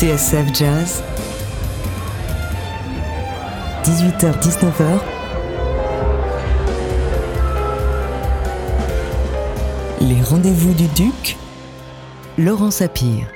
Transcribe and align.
TSF 0.00 0.54
Jazz, 0.54 1.02
18h-19h, 3.84 4.98
les 10.00 10.22
rendez-vous 10.22 10.72
du 10.72 10.86
Duc, 10.96 11.36
Laurent 12.38 12.70
Sapir. 12.70 13.26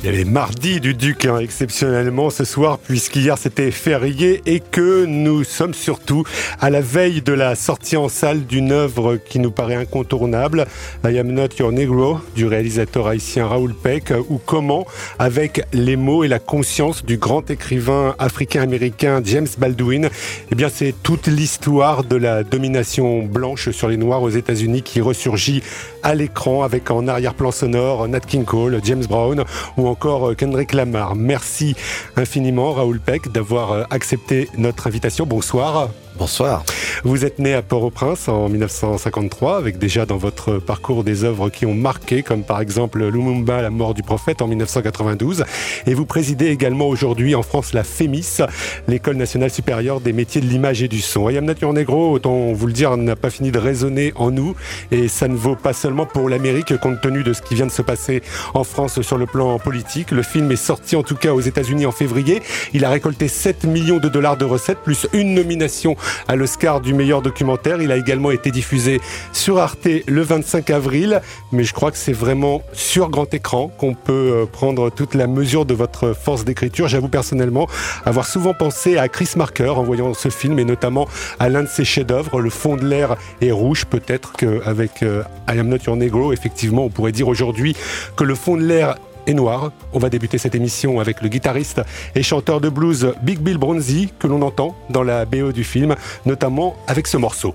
Il 0.00 0.06
y 0.06 0.08
avait 0.08 0.24
mardi 0.24 0.78
du 0.78 0.94
Duc, 0.94 1.24
hein, 1.24 1.38
exceptionnellement 1.38 2.30
ce 2.30 2.44
soir, 2.44 2.78
puisqu'hier 2.78 3.36
c'était 3.36 3.72
férié 3.72 4.42
et 4.46 4.60
que 4.60 5.06
nous 5.06 5.42
sommes 5.58 5.74
surtout 5.74 6.22
à 6.60 6.70
la 6.70 6.80
veille 6.80 7.20
de 7.20 7.32
la 7.32 7.56
sortie 7.56 7.96
en 7.96 8.08
salle 8.08 8.46
d'une 8.46 8.70
œuvre 8.70 9.16
qui 9.16 9.40
nous 9.40 9.50
paraît 9.50 9.74
incontournable, 9.74 10.68
I 11.04 11.18
Am 11.18 11.32
Not 11.32 11.48
Your 11.58 11.72
Negro, 11.72 12.20
du 12.36 12.46
réalisateur 12.46 13.08
haïtien 13.08 13.48
Raoul 13.48 13.74
Peck, 13.74 14.12
ou 14.28 14.38
comment, 14.38 14.86
avec 15.18 15.62
les 15.72 15.96
mots 15.96 16.22
et 16.22 16.28
la 16.28 16.38
conscience 16.38 17.04
du 17.04 17.16
grand 17.16 17.50
écrivain 17.50 18.14
africain-américain 18.20 19.20
James 19.24 19.48
Baldwin, 19.58 20.10
eh 20.52 20.54
bien 20.54 20.68
c'est 20.72 20.94
toute 21.02 21.26
l'histoire 21.26 22.04
de 22.04 22.14
la 22.14 22.44
domination 22.44 23.24
blanche 23.24 23.70
sur 23.70 23.88
les 23.88 23.96
Noirs 23.96 24.22
aux 24.22 24.30
États-Unis 24.30 24.82
qui 24.82 25.00
ressurgit 25.00 25.64
à 26.04 26.14
l'écran 26.14 26.62
avec 26.62 26.88
en 26.92 27.08
arrière-plan 27.08 27.50
sonore 27.50 28.06
Nat 28.06 28.20
King 28.20 28.44
Cole, 28.44 28.78
James 28.84 29.06
Brown 29.06 29.42
ou 29.76 29.88
encore 29.88 30.30
euh, 30.30 30.34
Kendrick 30.34 30.72
Lamar. 30.72 31.16
Merci 31.16 31.74
infiniment 32.14 32.74
Raoul 32.74 33.00
Peck 33.00 33.32
d'avoir 33.32 33.72
euh, 33.72 33.82
accepté 33.90 34.48
notre 34.56 34.86
invitation. 34.86 35.26
Bonsoir 35.26 35.47
soir. 35.48 35.88
Bonsoir. 36.18 36.64
Vous 37.04 37.24
êtes 37.24 37.38
né 37.38 37.54
à 37.54 37.62
Port-au-Prince 37.62 38.26
en 38.26 38.48
1953, 38.48 39.56
avec 39.56 39.78
déjà 39.78 40.04
dans 40.04 40.16
votre 40.16 40.58
parcours 40.58 41.04
des 41.04 41.22
œuvres 41.22 41.48
qui 41.48 41.64
ont 41.64 41.74
marqué, 41.74 42.24
comme 42.24 42.42
par 42.42 42.60
exemple 42.60 43.06
Lumumba, 43.06 43.62
la 43.62 43.70
mort 43.70 43.94
du 43.94 44.02
prophète 44.02 44.42
en 44.42 44.48
1992. 44.48 45.44
Et 45.86 45.94
vous 45.94 46.06
présidez 46.06 46.48
également 46.48 46.88
aujourd'hui 46.88 47.36
en 47.36 47.44
France 47.44 47.72
la 47.72 47.84
FEMIS, 47.84 48.40
l'École 48.88 49.16
nationale 49.16 49.50
supérieure 49.50 50.00
des 50.00 50.12
métiers 50.12 50.40
de 50.40 50.46
l'image 50.46 50.82
et 50.82 50.88
du 50.88 51.00
son. 51.00 51.28
Ayam 51.28 51.44
Nature 51.44 51.72
Negro, 51.72 52.10
autant 52.10 52.52
vous 52.52 52.66
le 52.66 52.72
dire, 52.72 52.96
n'a 52.96 53.14
pas 53.14 53.30
fini 53.30 53.52
de 53.52 53.60
résonner 53.60 54.12
en 54.16 54.32
nous. 54.32 54.56
Et 54.90 55.06
ça 55.06 55.28
ne 55.28 55.36
vaut 55.36 55.54
pas 55.54 55.72
seulement 55.72 56.04
pour 56.04 56.28
l'Amérique, 56.28 56.76
compte 56.78 57.00
tenu 57.00 57.22
de 57.22 57.32
ce 57.32 57.42
qui 57.42 57.54
vient 57.54 57.66
de 57.66 57.70
se 57.70 57.82
passer 57.82 58.22
en 58.54 58.64
France 58.64 59.00
sur 59.02 59.18
le 59.18 59.26
plan 59.26 59.60
politique. 59.60 60.10
Le 60.10 60.24
film 60.24 60.50
est 60.50 60.56
sorti 60.56 60.96
en 60.96 61.04
tout 61.04 61.16
cas 61.16 61.32
aux 61.32 61.40
États-Unis 61.40 61.86
en 61.86 61.92
février. 61.92 62.42
Il 62.74 62.84
a 62.84 62.90
récolté 62.90 63.28
7 63.28 63.64
millions 63.64 63.98
de 63.98 64.08
dollars 64.08 64.36
de 64.36 64.44
recettes, 64.44 64.78
plus 64.78 65.06
une 65.12 65.34
nomination 65.34 65.96
à 66.26 66.36
l'Oscar 66.36 66.80
du 66.80 66.94
meilleur 66.94 67.22
documentaire. 67.22 67.80
Il 67.80 67.92
a 67.92 67.96
également 67.96 68.30
été 68.30 68.50
diffusé 68.50 69.00
sur 69.32 69.58
Arte 69.58 69.88
le 70.06 70.22
25 70.22 70.70
avril, 70.70 71.20
mais 71.52 71.64
je 71.64 71.72
crois 71.72 71.90
que 71.90 71.96
c'est 71.96 72.12
vraiment 72.12 72.62
sur 72.72 73.10
grand 73.10 73.32
écran 73.32 73.68
qu'on 73.68 73.94
peut 73.94 74.12
euh, 74.12 74.46
prendre 74.46 74.90
toute 74.90 75.14
la 75.14 75.26
mesure 75.26 75.64
de 75.64 75.74
votre 75.74 76.12
force 76.12 76.44
d'écriture. 76.44 76.88
J'avoue 76.88 77.08
personnellement 77.08 77.66
avoir 78.04 78.26
souvent 78.26 78.54
pensé 78.54 78.98
à 78.98 79.08
Chris 79.08 79.30
Marker 79.36 79.70
en 79.70 79.82
voyant 79.82 80.14
ce 80.14 80.28
film 80.28 80.58
et 80.58 80.64
notamment 80.64 81.06
à 81.38 81.48
l'un 81.48 81.62
de 81.62 81.68
ses 81.68 81.84
chefs-d'œuvre, 81.84 82.40
Le 82.40 82.50
fond 82.50 82.76
de 82.76 82.86
l'air 82.86 83.16
est 83.40 83.50
rouge. 83.50 83.84
Peut-être 83.86 84.32
qu'avec 84.32 85.02
euh, 85.02 85.22
I 85.48 85.58
Am 85.58 85.68
Not 85.68 85.78
Your 85.86 85.96
Negro, 85.96 86.32
effectivement, 86.32 86.84
on 86.84 86.90
pourrait 86.90 87.12
dire 87.12 87.28
aujourd'hui 87.28 87.76
que 88.16 88.24
le 88.24 88.34
fond 88.34 88.56
de 88.56 88.64
l'air 88.64 88.96
est 89.28 89.34
noir. 89.34 89.72
On 89.92 89.98
va 89.98 90.10
débuter 90.10 90.38
cette 90.38 90.54
émission 90.54 91.00
avec 91.00 91.22
le 91.22 91.28
guitariste 91.28 91.82
et 92.14 92.22
chanteur 92.22 92.60
de 92.60 92.68
blues 92.68 93.12
Big 93.22 93.38
Bill 93.38 93.58
Bronzy 93.58 94.12
que 94.18 94.26
l'on 94.26 94.42
entend 94.42 94.74
dans 94.90 95.02
la 95.02 95.24
BO 95.24 95.52
du 95.52 95.64
film, 95.64 95.94
notamment 96.26 96.76
avec 96.86 97.06
ce 97.06 97.16
morceau. 97.16 97.54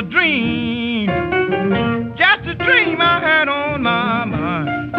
A 0.00 0.02
dream, 0.02 1.06
just 2.16 2.48
a 2.48 2.54
dream 2.54 3.02
I 3.02 3.20
had 3.20 3.48
on 3.48 3.82
my 3.82 4.24
mind. 4.24 4.92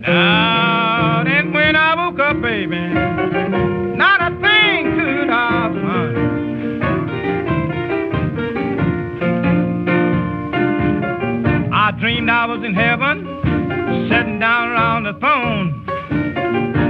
Now 0.00 1.22
when 1.54 1.76
I 1.76 1.94
woke 1.94 2.18
up, 2.18 2.42
baby, 2.42 2.80
not 3.96 4.20
a 4.22 4.30
thing 4.42 4.96
could 4.98 5.30
I 5.30 5.70
find. 5.84 6.16
I 11.72 11.92
dreamed 12.00 12.28
I 12.28 12.46
was 12.46 12.64
in 12.64 12.74
heaven, 12.74 13.24
sitting 14.10 14.40
down 14.40 14.70
around 14.70 15.04
the 15.04 15.12
throne. 15.20 15.84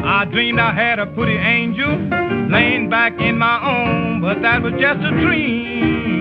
I 0.06 0.24
dreamed 0.24 0.58
I 0.58 0.72
had 0.72 0.98
a 0.98 1.04
pretty 1.08 1.36
angel 1.36 2.25
laying 2.56 2.88
back 2.88 3.12
in 3.20 3.36
my 3.36 3.56
own, 3.62 4.22
but 4.22 4.40
that 4.40 4.62
was 4.62 4.72
just 4.80 5.00
a 5.00 5.10
dream. 5.10 6.16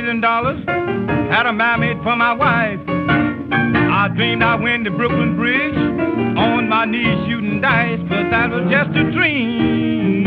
Million 0.00 0.20
dollars, 0.20 0.62
had 1.30 1.46
a 1.46 1.52
mermaid 1.52 1.96
for 2.02 2.14
my 2.16 2.34
wife. 2.34 2.78
I 2.86 4.08
dreamed 4.14 4.42
I 4.42 4.56
went 4.56 4.84
to 4.84 4.90
Brooklyn 4.90 5.36
Bridge, 5.36 5.74
on 5.74 6.68
my 6.68 6.84
knees 6.84 7.26
shooting 7.26 7.62
dice, 7.62 7.98
but 8.06 8.28
that 8.30 8.50
was 8.50 8.70
just 8.70 8.90
a 8.90 9.10
dream. 9.10 10.24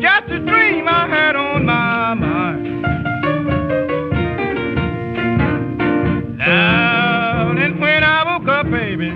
Just 0.00 0.30
a 0.30 0.38
dream 0.38 0.86
I 0.86 1.08
had 1.08 1.34
on 1.34 1.64
my 1.66 2.14
mind. 2.14 2.82
Now, 6.38 7.56
and 7.58 7.80
when 7.80 8.04
I 8.04 8.38
woke 8.38 8.48
up, 8.48 8.70
baby, 8.70 9.10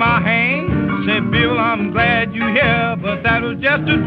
my 0.00 0.18
hand, 0.22 1.04
said, 1.06 1.30
Bill, 1.30 1.58
I'm 1.58 1.92
glad 1.92 2.32
you're 2.32 2.54
here, 2.54 2.96
but 3.02 3.22
that 3.22 3.42
was 3.42 3.58
just 3.60 3.84
a 3.84 3.98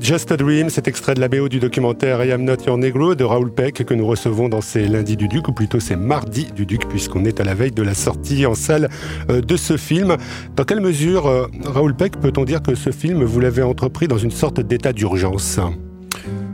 Just 0.00 0.30
a 0.32 0.36
Dream, 0.36 0.68
cet 0.68 0.86
extrait 0.86 1.14
de 1.14 1.20
la 1.20 1.28
BO 1.28 1.48
du 1.48 1.60
documentaire 1.60 2.22
I 2.22 2.32
Am 2.32 2.44
Not 2.44 2.64
Your 2.66 2.76
Negro 2.76 3.14
de 3.14 3.24
Raoul 3.24 3.50
Peck 3.52 3.84
que 3.84 3.94
nous 3.94 4.06
recevons 4.06 4.48
dans 4.48 4.60
ces 4.60 4.86
lundis 4.86 5.16
du 5.16 5.28
Duc, 5.28 5.48
ou 5.48 5.52
plutôt 5.52 5.80
ces 5.80 5.96
mardis 5.96 6.48
du 6.54 6.66
Duc, 6.66 6.86
puisqu'on 6.88 7.24
est 7.24 7.40
à 7.40 7.44
la 7.44 7.54
veille 7.54 7.72
de 7.72 7.82
la 7.82 7.94
sortie 7.94 8.44
en 8.44 8.54
salle 8.54 8.88
euh, 9.30 9.40
de 9.40 9.56
ce 9.56 9.76
film. 9.76 10.16
Dans 10.56 10.64
quelle 10.64 10.80
mesure, 10.80 11.26
euh, 11.26 11.46
Raoul 11.64 11.94
Peck, 11.96 12.20
peut-on 12.20 12.44
dire 12.44 12.62
que 12.62 12.74
ce 12.74 12.90
film, 12.90 13.24
vous 13.24 13.40
l'avez 13.40 13.62
entrepris 13.62 14.08
dans 14.08 14.18
une 14.18 14.30
sorte 14.30 14.60
d'état 14.60 14.92
d'urgence? 14.92 15.58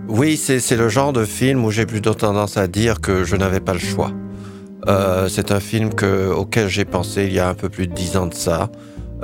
Oui, 0.09 0.37
c'est 0.37 0.77
le 0.77 0.89
genre 0.89 1.13
de 1.13 1.25
film 1.25 1.65
où 1.65 1.71
j'ai 1.71 1.87
plutôt 1.87 2.15
tendance 2.15 2.57
à 2.57 2.69
dire 2.69 3.01
que 3.01 3.25
je 3.25 3.35
n'avais 3.35 3.61
pas 3.61 3.73
le 3.73 3.81
choix. 3.81 4.13
Euh, 4.87 5.29
c'est 5.29 5.51
un 5.51 5.61
film 5.61 5.93
que, 5.93 6.31
auquel 6.31 6.69
j'ai 6.69 6.85
pensé 6.85 7.25
il 7.25 7.33
y 7.33 7.41
a 7.41 7.49
un 7.49 7.55
peu 7.55 7.69
plus 7.69 7.89
de 7.89 7.95
dix 7.95 8.17
ans 8.17 8.27
de 8.27 8.35
ça, 8.35 8.71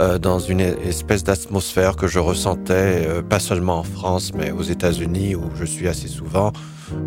euh, 0.00 0.18
dans 0.18 0.38
une 0.38 0.60
espèce 0.60 1.24
d'atmosphère 1.24 1.94
que 1.94 2.06
je 2.06 2.18
ressentais, 2.18 3.04
euh, 3.06 3.22
pas 3.22 3.38
seulement 3.38 3.80
en 3.80 3.82
France, 3.82 4.32
mais 4.34 4.50
aux 4.50 4.62
États-Unis, 4.62 5.34
où 5.34 5.50
je 5.54 5.66
suis 5.66 5.88
assez 5.88 6.08
souvent, 6.08 6.52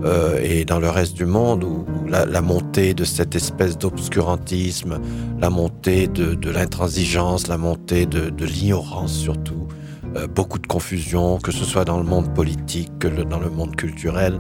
euh, 0.06 0.40
et 0.44 0.63
dans 0.63 0.80
le 0.80 0.90
reste 0.90 1.16
du 1.16 1.25
monde, 1.25 1.63
où, 1.63 1.86
la, 2.07 2.42
montée 2.42 2.94
de 2.94 3.04
cette 3.04 3.34
espèce 3.34 3.80
d'obscurantisme, 3.80 5.00
la 5.40 5.50
montée 5.50 6.07
de, 6.07 6.50
l'intransigeance, 6.51 7.48
la 7.48 7.57
montée 7.57 8.06
de, 8.06 8.45
l'ignorance 8.45 9.13
surtout, 9.13 9.68
beaucoup 10.36 10.60
de 10.60 10.68
confusion, 10.68 11.39
que 11.39 11.51
ce 11.51 11.66
soit 11.66 11.86
dans 11.86 11.98
le 11.98 12.04
monde 12.04 12.31
politique, 12.36 12.92
que 13.00 13.07
dans 13.07 13.39
le 13.39 13.50
monde 13.50 13.75
culturel. 13.75 14.39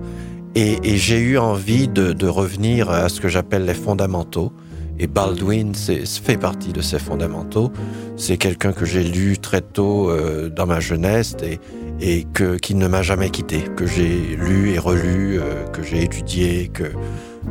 Et, 0.53 0.77
j'ai 0.97 1.17
eu 1.17 1.39
envie 1.39 1.87
de, 1.87 2.27
revenir 2.27 2.91
à 2.91 3.09
ce 3.09 3.19
que 3.19 3.29
j'appelle 3.29 3.65
les 3.65 3.73
fondamentaux. 3.73 4.53
Et 4.99 5.07
Baldwin 5.07 5.73
fait 5.75 6.37
partie 6.37 6.71
de 6.71 6.81
ces 6.81 6.99
fondamentaux. 6.99 7.71
C'est 8.15 8.37
quelqu'un 8.37 8.73
que 8.73 8.85
j'ai 8.85 9.03
lu 9.03 9.37
très 9.37 9.61
tôt 9.61 10.09
euh, 10.09 10.49
dans 10.49 10.67
ma 10.67 10.79
jeunesse 10.79 11.35
et, 11.43 11.59
et 11.99 12.25
que, 12.25 12.57
qui 12.57 12.75
ne 12.75 12.87
m'a 12.87 13.01
jamais 13.01 13.29
quitté, 13.29 13.61
que 13.75 13.87
j'ai 13.87 14.35
lu 14.35 14.71
et 14.71 14.79
relu, 14.79 15.39
euh, 15.39 15.65
que 15.65 15.81
j'ai 15.81 16.03
étudié, 16.03 16.67
que 16.67 16.83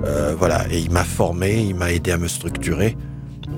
euh, 0.04 0.34
voilà. 0.38 0.66
Et 0.70 0.78
il 0.78 0.90
m'a 0.90 1.04
formé, 1.04 1.62
il 1.62 1.74
m'a 1.74 1.92
aidé 1.92 2.12
à 2.12 2.18
me 2.18 2.28
structurer. 2.28 2.96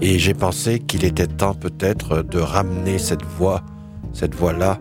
Et 0.00 0.18
j'ai 0.18 0.34
pensé 0.34 0.80
qu'il 0.80 1.04
était 1.04 1.26
temps 1.26 1.54
peut-être 1.54 2.22
de 2.22 2.38
ramener 2.38 2.98
cette 2.98 3.24
voix, 3.38 3.62
cette 4.12 4.34
voix-là, 4.34 4.78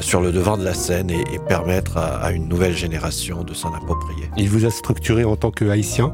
sur 0.00 0.20
le 0.20 0.32
devant 0.32 0.56
de 0.56 0.64
la 0.64 0.74
scène 0.74 1.10
et, 1.10 1.20
et 1.32 1.38
permettre 1.46 1.96
à, 1.96 2.16
à, 2.16 2.32
une 2.32 2.48
nouvelle 2.48 2.76
génération 2.76 3.44
de 3.44 3.54
s'en 3.54 3.72
approprier. 3.72 4.28
Il 4.36 4.48
vous 4.48 4.64
a 4.64 4.70
structuré 4.70 5.24
en 5.24 5.36
tant 5.36 5.52
que 5.52 5.64
haïtien? 5.64 6.12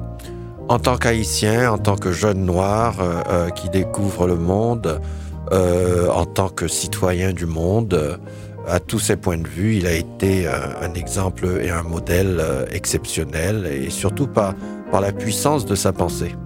En 0.69 0.79
tant 0.79 0.97
qu'haïtien, 0.97 1.73
en 1.73 1.79
tant 1.79 1.97
que 1.97 2.12
jeune 2.12 2.44
noir 2.44 3.00
euh, 3.00 3.20
euh, 3.29 3.50
qui 3.50 3.69
découvre 3.69 4.26
le 4.26 4.37
monde, 4.37 5.00
euh, 5.53 6.09
en 6.09 6.25
tant 6.25 6.49
que 6.49 6.69
citoyen 6.69 7.32
du 7.32 7.47
monde, 7.47 8.19
à 8.67 8.79
tous 8.79 9.00
ses 9.00 9.17
points 9.17 9.38
de 9.38 9.47
vue, 9.47 9.75
il 9.75 9.87
a 9.87 9.93
été 9.93 10.47
un, 10.47 10.94
exemple 10.94 11.49
et 11.61 11.70
un 11.70 11.82
modèle 11.82 12.41
exceptionnel 12.70 13.67
et 13.67 13.91
surtout 13.91 14.29
par, 14.29 14.55
par 14.93 15.00
la 15.00 15.11
puissance 15.11 15.67
de 15.67 15.75
sa 15.75 15.93
pensée. 15.93 16.37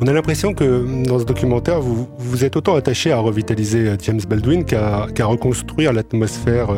On 0.00 0.06
a 0.06 0.12
l'impression 0.12 0.54
que 0.54 1.04
dans 1.04 1.18
ce 1.18 1.24
documentaire, 1.24 1.80
vous 1.80 2.08
vous 2.16 2.44
êtes 2.44 2.54
autant 2.56 2.76
attaché 2.76 3.10
à 3.10 3.18
revitaliser 3.18 3.96
James 4.02 4.20
Baldwin 4.28 4.64
qu'à 4.64 5.08
qu 5.12 5.22
reconstruire 5.24 5.92
l'atmosphère 5.92 6.68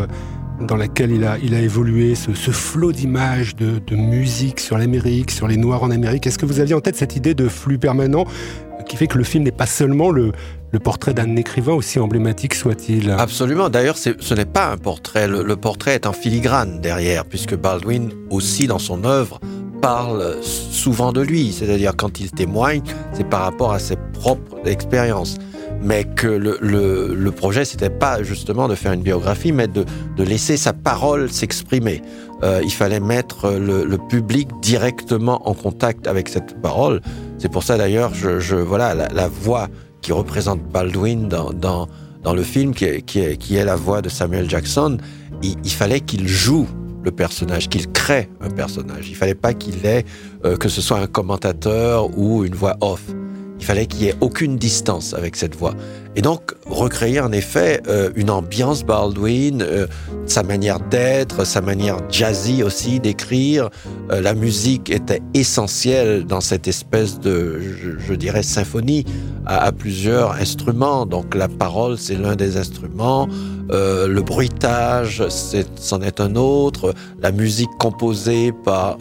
dans 0.60 0.76
laquelle 0.76 1.10
il 1.10 1.24
a, 1.24 1.38
il 1.42 1.54
a 1.54 1.60
évolué, 1.60 2.14
ce, 2.14 2.30
flot 2.50 2.92
d'images, 2.92 3.56
de, 3.56 3.80
musique 3.94 4.60
sur 4.60 4.78
l'Amérique, 4.78 5.30
sur 5.30 5.48
les 5.48 5.56
Noirs 5.56 5.82
en 5.82 5.90
Amérique. 5.90 6.26
Est-ce 6.26 6.38
que 6.38 6.46
vous 6.46 6.60
aviez 6.60 6.74
en 6.74 6.80
tête 6.80 6.96
cette 6.96 7.16
idée 7.16 7.34
de 7.34 7.48
flux 7.48 7.78
permanent 7.78 8.24
qui 8.88 8.96
fait 8.96 9.06
que 9.06 9.18
le 9.18 9.24
film 9.24 9.42
n'est 9.44 9.50
pas 9.50 9.66
seulement 9.66 10.10
le, 10.10 10.32
le 10.70 10.78
portrait 10.78 11.12
d'un 11.12 11.36
écrivain, 11.36 11.72
aussi 11.72 11.98
emblématique 11.98 12.54
soit-il? 12.54 13.10
Absolument. 13.10 13.68
D'ailleurs, 13.68 13.98
ce 13.98 14.34
n'est 14.34 14.44
pas 14.44 14.70
un 14.70 14.76
portrait. 14.76 15.28
Le, 15.28 15.42
le, 15.42 15.56
portrait 15.56 15.94
est 15.94 16.06
en 16.06 16.12
filigrane 16.12 16.80
derrière, 16.80 17.24
puisque 17.24 17.56
Baldwin 17.56 18.10
aussi 18.30 18.66
dans 18.66 18.78
son 18.78 19.04
œuvre 19.04 19.40
parle 19.82 20.36
souvent 20.42 21.12
de 21.12 21.20
lui. 21.20 21.52
C'est-à-dire 21.52 21.94
quand 21.96 22.20
il 22.20 22.30
témoigne, 22.30 22.82
c'est 23.12 23.28
par 23.28 23.42
rapport 23.42 23.72
à 23.72 23.78
ses 23.78 23.96
propres 24.14 24.66
expériences 24.66 25.36
mais 25.82 26.04
que 26.04 26.26
le, 26.26 26.58
le, 26.60 27.14
le 27.14 27.30
projet, 27.32 27.64
c'était 27.64 27.90
pas 27.90 28.22
justement 28.22 28.68
de 28.68 28.74
faire 28.74 28.92
une 28.92 29.02
biographie, 29.02 29.52
mais 29.52 29.68
de, 29.68 29.84
laisser 30.18 30.56
sa 30.56 30.72
parole 30.72 31.30
s'exprimer. 31.30 32.02
Euh, 32.42 32.60
il 32.64 32.72
fallait 32.72 33.00
mettre 33.00 33.50
le, 33.52 33.96
public 34.08 34.48
directement 34.60 35.48
en 35.48 35.54
contact 35.54 36.06
avec 36.06 36.28
cette 36.28 36.60
parole. 36.60 37.00
C'est 37.38 37.50
pour 37.50 37.62
ça 37.62 37.76
d'ailleurs, 37.76 38.12
voilà, 38.66 38.94
la, 38.94 39.28
voix 39.28 39.68
qui 40.02 40.12
représente 40.12 40.62
Baldwin 40.62 41.28
dans, 41.28 41.88
le 42.34 42.42
film, 42.42 42.74
qui 42.74 42.84
est, 42.84 43.64
la 43.64 43.76
voix 43.76 44.02
de 44.02 44.08
Samuel 44.08 44.48
Jackson, 44.50 44.98
il, 45.42 45.70
fallait 45.70 46.00
qu'il 46.00 46.26
joue 46.26 46.66
le 47.04 47.10
personnage, 47.12 47.68
qu'il 47.68 47.86
crée 47.92 48.28
un 48.40 48.50
personnage. 48.50 49.08
Il 49.08 49.14
fallait 49.14 49.34
pas 49.34 49.54
qu'il 49.54 49.86
ait 49.86 50.04
euh, 50.44 50.56
que 50.56 50.68
ce 50.68 50.80
soit 50.80 50.98
un 50.98 51.06
commentateur 51.06 52.18
ou 52.18 52.44
une 52.44 52.54
voix 52.54 52.76
off. 52.80 53.02
Il 53.66 53.70
fallait 53.74 53.86
qu'il 53.86 54.02
y 54.04 54.06
ait 54.06 54.14
aucune 54.20 54.58
distance 54.58 55.12
avec 55.12 55.34
cette 55.34 55.56
voix. 55.56 55.74
Et 56.14 56.22
donc, 56.22 56.54
recréer 56.66 57.18
en 57.18 57.32
effet 57.32 57.82
euh, 57.88 58.10
une 58.14 58.30
ambiance 58.30 58.84
Baldwin, 58.84 59.60
euh, 59.60 59.88
sa 60.26 60.44
manière 60.44 60.78
d'être, 60.78 61.44
sa 61.44 61.60
manière 61.62 61.98
jazzy 62.08 62.62
aussi 62.62 63.00
d'écrire. 63.00 63.70
Euh, 64.12 64.20
la 64.20 64.34
musique 64.34 64.88
était 64.88 65.20
essentielle 65.34 66.26
dans 66.26 66.40
cette 66.40 66.68
espèce 66.68 67.18
de, 67.18 67.60
je, 67.98 68.14
dirais, 68.14 68.44
symphonie 68.44 69.04
à, 69.46 69.72
plusieurs 69.72 70.34
instruments. 70.34 71.04
Donc, 71.04 71.34
la 71.34 71.48
parole, 71.48 71.98
c'est 71.98 72.14
l'un 72.14 72.36
des 72.36 72.58
instruments. 72.58 73.28
Le 73.68 74.20
bruitage, 74.20 75.24
c'en 75.74 76.00
est, 76.02 76.20
un 76.20 76.36
autre. 76.36 76.94
La 77.20 77.32
musique 77.32 77.70
composée 77.80 78.52
par 78.64 78.98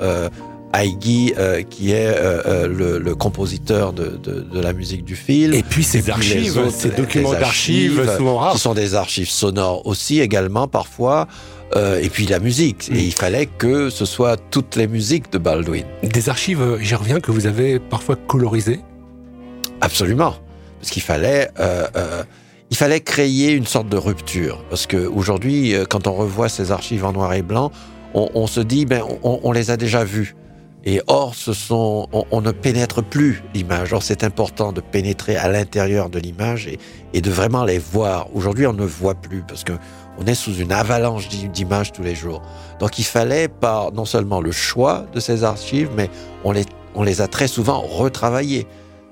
Heidi, 0.76 1.34
euh, 1.38 1.64
qui 1.64 1.92
est 1.92 2.08
euh, 2.08 2.42
euh, 2.46 2.68
le, 2.68 3.00
le, 3.00 3.16
compositeur 3.16 3.94
de, 3.94 4.20
de, 4.22 4.42
de, 4.42 4.60
la 4.60 4.74
musique 4.74 5.06
du 5.06 5.16
film. 5.16 5.54
Et 5.54 5.64
puis 5.64 5.84
ces 5.84 6.10
archives, 6.10 6.58
autres, 6.58 6.72
ces 6.72 6.90
documents 6.90 7.32
d'archives 7.32 8.10
souvent 8.18 8.38
rares. 8.38 8.54
Qui 8.54 8.60
sont 8.60 8.74
des 8.74 8.94
archives 8.96 9.30
sonores 9.30 9.86
aussi 9.88 10.20
également 10.20 10.68
parfois. 10.68 11.28
Euh, 11.76 12.00
et 12.02 12.10
puis 12.10 12.26
la 12.26 12.40
musique. 12.40 12.90
Mm. 12.90 12.96
Et 12.96 13.04
il 13.04 13.14
fallait 13.14 13.46
que 13.46 13.90
ce 13.90 14.06
soit 14.06 14.38
toutes 14.52 14.76
les 14.76 14.88
musiques 14.88 15.32
de 15.32 15.38
Baldwin. 15.38 15.86
Des 16.04 16.30
archives, 16.30 16.78
j'y 16.82 16.96
reviens, 16.96 17.20
que 17.20 17.32
vous 17.32 17.48
avez 17.48 17.80
parfois 17.80 18.16
colorisées 18.16 18.82
Absolument. 19.82 20.36
Parce 20.80 20.92
qu'il 20.92 21.04
fallait... 21.04 21.50
Il 22.72 22.78
fallait 22.78 23.00
créer 23.00 23.52
une 23.52 23.68
sorte 23.68 23.90
de 23.90 23.96
rupture. 23.96 24.64
Parce 24.70 24.88
qu'aujourd'hui, 24.88 25.76
quand 25.88 26.08
on 26.08 26.14
revoit 26.14 26.50
ces 26.50 26.72
archives 26.72 27.06
en 27.06 27.14
noir 27.14 27.32
et 27.34 27.44
blanc, 27.44 27.72
on, 28.16 28.30
on 28.34 28.48
se 28.48 28.60
dit, 28.60 28.86
ben, 28.86 29.04
on, 29.24 29.40
on 29.44 29.52
les 29.52 29.70
a 29.70 29.78
déjà 29.78 30.04
vues. 30.04 30.36
Et 30.88 31.02
or, 31.08 31.34
ce 31.34 31.52
sont, 31.52 32.08
on, 32.32 32.42
ne 32.42 32.52
pénètre 32.52 33.04
plus 33.04 33.44
l'image. 33.56 33.92
Or, 33.92 34.04
c'est 34.04 34.24
important 34.24 34.72
de 34.72 34.82
pénétrer 34.82 35.36
à 35.36 35.50
l'intérieur 35.50 36.12
de 36.12 36.20
l'image 36.20 36.68
et, 37.14 37.22
de 37.22 37.32
vraiment 37.32 37.64
les 37.64 37.80
voir. 37.80 38.28
Aujourd'hui, 38.36 38.68
on 38.68 38.74
ne 38.74 38.86
voit 38.86 39.16
plus 39.16 39.42
parce 39.42 39.64
que 39.64 39.74
on 40.20 40.26
est 40.28 40.36
sous 40.36 40.56
une 40.56 40.72
avalanche 40.72 41.28
d'images 41.28 41.92
tous 41.92 42.04
les 42.04 42.14
jours. 42.14 42.42
Donc, 42.80 43.00
il 43.00 43.04
fallait 43.04 43.48
par 43.48 43.94
non 43.94 44.06
seulement 44.06 44.42
le 44.42 44.52
choix 44.52 45.06
de 45.12 45.20
ces 45.20 45.44
archives, 45.44 45.90
mais 45.96 46.10
on 46.44 46.52
les, 46.52 47.22
a 47.22 47.28
très 47.28 47.48
souvent 47.48 47.82
retravaillées. 47.82 48.68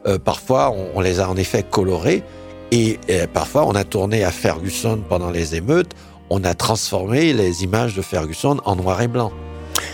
Euh, 0.06 0.20
parfois, 0.20 0.70
on, 0.70 0.92
on, 0.94 1.02
les 1.02 1.20
a 1.20 1.30
en 1.30 1.38
effet 1.38 1.64
colorées 1.64 2.24
et, 2.72 3.00
et 3.08 3.26
parfois, 3.26 3.66
on 3.66 3.74
a 3.74 3.84
tourné 3.84 4.24
à 4.24 4.32
Ferguson 4.32 5.04
pendant 5.10 5.32
les 5.32 5.56
émeutes. 5.56 5.94
On 6.30 6.44
a 6.44 6.54
transformé 6.54 7.34
les 7.34 7.64
images 7.64 7.96
de 7.96 8.02
Ferguson 8.04 8.58
en 8.64 8.76
noir 8.76 9.02
et 9.02 9.08
blanc. 9.08 9.32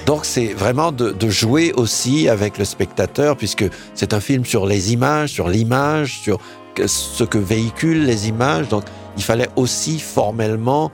Donc 0.05 0.25
c'est 0.25 0.53
vraiment 0.53 0.91
de, 0.91 1.11
de, 1.11 1.29
jouer 1.29 1.71
aussi 1.73 2.29
avec 2.29 2.57
le 2.57 2.65
spectateur, 2.65 3.37
puisque 3.37 3.65
c'est 3.93 4.13
un 4.13 4.19
film 4.19 4.45
sur 4.45 4.65
les 4.65 4.91
images, 4.93 5.31
sur 5.31 5.47
l'image, 5.47 6.19
sur 6.19 6.39
ce 6.87 7.23
que 7.23 7.37
véhiculent 7.37 8.05
les 8.05 8.27
images. 8.27 8.67
Donc 8.69 8.83
il 9.17 9.23
fallait 9.23 9.49
aussi 9.55 9.99
formellement 9.99 10.91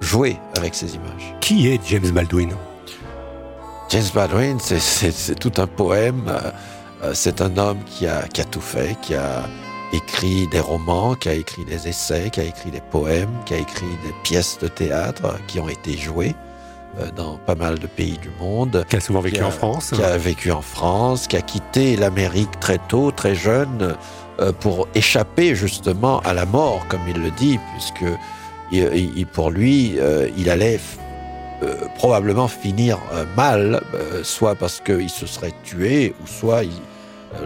jouer 0.00 0.36
avec 0.56 0.74
ces 0.74 0.94
images. 0.94 1.34
Qui 1.40 1.68
est 1.68 1.80
James 1.88 2.10
Baldwin? 2.10 2.50
James 3.88 4.10
Baldwin, 4.14 4.58
c'est 4.60 5.38
tout 5.38 5.52
un 5.60 5.66
poème. 5.66 6.24
Euh, 7.04 7.12
c'est 7.14 7.40
un 7.40 7.56
homme 7.58 7.78
qui 7.84 8.06
a, 8.06 8.22
qui 8.28 8.40
a 8.40 8.44
tout 8.44 8.60
fait, 8.60 8.96
qui 9.02 9.14
a 9.14 9.42
écrit 9.92 10.46
des 10.48 10.60
romans, 10.60 11.14
qui 11.14 11.28
a 11.28 11.34
écrit 11.34 11.64
des 11.64 11.88
essais, 11.88 12.30
qui 12.30 12.40
a 12.40 12.44
écrit 12.44 12.70
des 12.70 12.80
poèmes, 12.80 13.32
qui 13.44 13.54
a 13.54 13.58
écrit 13.58 13.90
des 14.04 14.14
pièces 14.22 14.58
de 14.60 14.68
théâtre 14.68 15.36
qui 15.46 15.60
ont 15.60 15.68
été 15.68 15.96
jouées. 15.96 16.34
Euh, 17.00 17.10
dans 17.16 17.38
pas 17.38 17.54
mal 17.54 17.78
de 17.78 17.86
pays 17.86 18.18
du 18.18 18.28
monde. 18.38 18.84
Qui 18.90 18.96
a 18.96 19.00
souvent 19.00 19.20
vécu 19.20 19.40
a, 19.40 19.46
en 19.46 19.50
France. 19.50 19.92
Qui 19.94 20.02
a 20.02 20.18
vécu 20.18 20.52
en 20.52 20.60
France, 20.60 21.26
qui 21.26 21.38
a 21.38 21.40
quitté 21.40 21.96
l'Amérique 21.96 22.60
très 22.60 22.76
tôt, 22.76 23.10
très 23.10 23.34
jeune, 23.34 23.96
euh, 24.40 24.52
pour 24.52 24.88
échapper 24.94 25.54
justement 25.54 26.20
à 26.20 26.34
la 26.34 26.44
mort, 26.44 26.84
comme 26.88 27.00
il 27.08 27.18
le 27.22 27.30
dit, 27.30 27.58
puisque 27.72 28.04
il, 28.72 29.26
pour 29.26 29.50
lui, 29.50 29.94
euh, 29.98 30.28
il 30.36 30.50
allait 30.50 30.80
probablement 31.96 32.48
finir 32.48 32.98
mal, 33.36 33.80
soit 34.24 34.56
parce 34.56 34.80
qu'il 34.80 35.08
se 35.08 35.26
serait 35.26 35.52
tué, 35.62 36.12
ou 36.20 36.26
soit 36.26 36.64
il, 36.64 36.72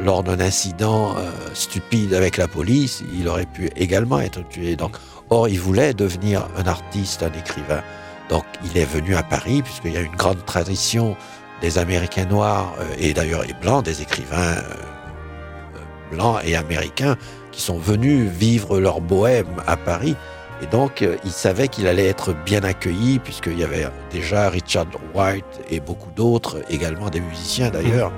lors 0.03 0.23
d'un 0.23 0.41
incident 0.41 1.15
stupide 1.53 2.15
avec 2.15 2.39
la 2.39 2.49
police, 2.49 3.03
il 3.15 3.29
aurait 3.29 3.45
pu 3.45 3.69
également 3.77 4.19
être 4.19 4.41
tué. 4.49 4.75
Donc, 4.75 4.97
or, 5.29 5.49
il 5.49 5.61
voulait 5.61 5.93
devenir 5.93 6.49
un 6.57 6.67
artiste, 6.67 7.23
un 7.23 7.39
écrivain. 7.39 7.83
Donc 8.29 8.45
il 8.65 8.77
est 8.77 8.85
venu 8.85 9.15
à 9.15 9.23
Paris, 9.23 9.63
puisqu'il 9.63 9.93
y 9.93 9.97
a 9.97 10.01
une 10.01 10.17
grande 10.17 10.45
tradition 10.45 11.17
des 11.61 11.79
Américains 11.79 12.27
noirs, 12.27 12.75
euh, 12.81 12.95
et 12.99 13.15
d'ailleurs 13.15 13.43
les 13.43 13.55
blancs, 13.55 13.85
des 13.85 14.03
écrivains 14.03 14.57
euh, 14.57 16.13
blancs 16.13 16.41
et 16.45 16.57
américains, 16.57 17.17
qui 17.53 17.63
sont 17.63 17.79
venus 17.79 18.29
vivre 18.29 18.79
leur 18.79 19.01
bohème 19.01 19.63
à 19.67 19.77
Paris. 19.77 20.17
Et 20.63 20.67
donc, 20.67 21.03
euh, 21.03 21.17
il 21.25 21.31
savait 21.31 21.69
qu'il 21.69 21.87
allait 21.87 22.07
être 22.07 22.35
bien 22.45 22.63
accueilli, 22.63 23.19
puisqu'il 23.19 23.59
y 23.59 23.65
avait 23.65 23.87
déjà 24.11 24.49
Richard 24.49 24.87
White 25.15 25.45
et 25.71 25.81
beaucoup 25.81 26.11
d'autres, 26.15 26.63
également 26.69 27.11
des 27.11 27.21
musiciens 27.21 27.71
d'ailleurs. 27.71 28.13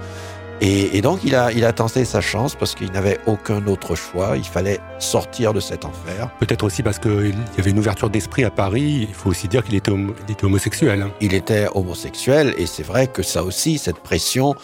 Et, 0.61 1.01
donc, 1.03 1.21
il 1.25 1.37
a, 1.37 1.53
il 1.53 1.65
a 1.65 1.73
tenté 1.73 2.05
sa 2.05 2.21
chance 2.21 2.57
parce 2.57 2.75
qu'il 2.75 2.91
n'avait 2.91 3.19
aucun 3.27 3.65
autre 3.67 3.95
choix. 3.95 4.37
Il 4.37 4.45
fallait 4.45 4.81
sortir 4.99 5.53
de 5.53 5.61
cet 5.61 5.85
enfer. 5.85 6.31
Peut-être 6.41 6.65
aussi 6.65 6.83
parce 6.83 6.99
qu'il 6.99 7.35
y 7.57 7.61
avait 7.61 7.71
une 7.71 7.79
ouverture 7.79 8.11
d'esprit 8.11 8.45
à 8.45 8.51
Paris. 8.51 9.07
Il 9.09 9.15
faut 9.15 9.31
aussi 9.31 9.47
dire 9.47 9.63
qu'il 9.63 9.77
était, 9.77 9.93
était, 10.29 10.45
homosexuel. 10.45 11.03
Hein. 11.03 11.11
Il 11.21 11.35
était 11.35 11.69
homosexuel, 11.75 12.55
et 12.59 12.67
c'est 12.67 12.83
vrai 12.83 13.07
que 13.07 13.23
ça 13.23 13.45
aussi, 13.45 13.79
cette 13.79 14.01
pression, 14.01 14.57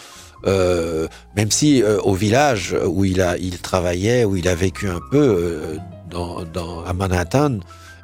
euh, 0.45 1.07
même 1.37 1.49
si 1.49 1.81
euh, 1.81 1.99
au 2.01 2.13
village 2.13 2.75
où 2.85 3.05
il, 3.05 3.21
a, 3.21 3.37
il 3.37 3.59
travaillait, 3.59 4.25
où 4.25 4.35
il 4.35 4.49
a 4.49 4.55
vécu 4.55 4.89
un 4.89 4.99
peu, 5.11 5.17
euh, 5.17 5.77
dans, 6.09 6.43
dans, 6.43 6.83
à 6.83 6.91
Manhattan, 6.93 7.59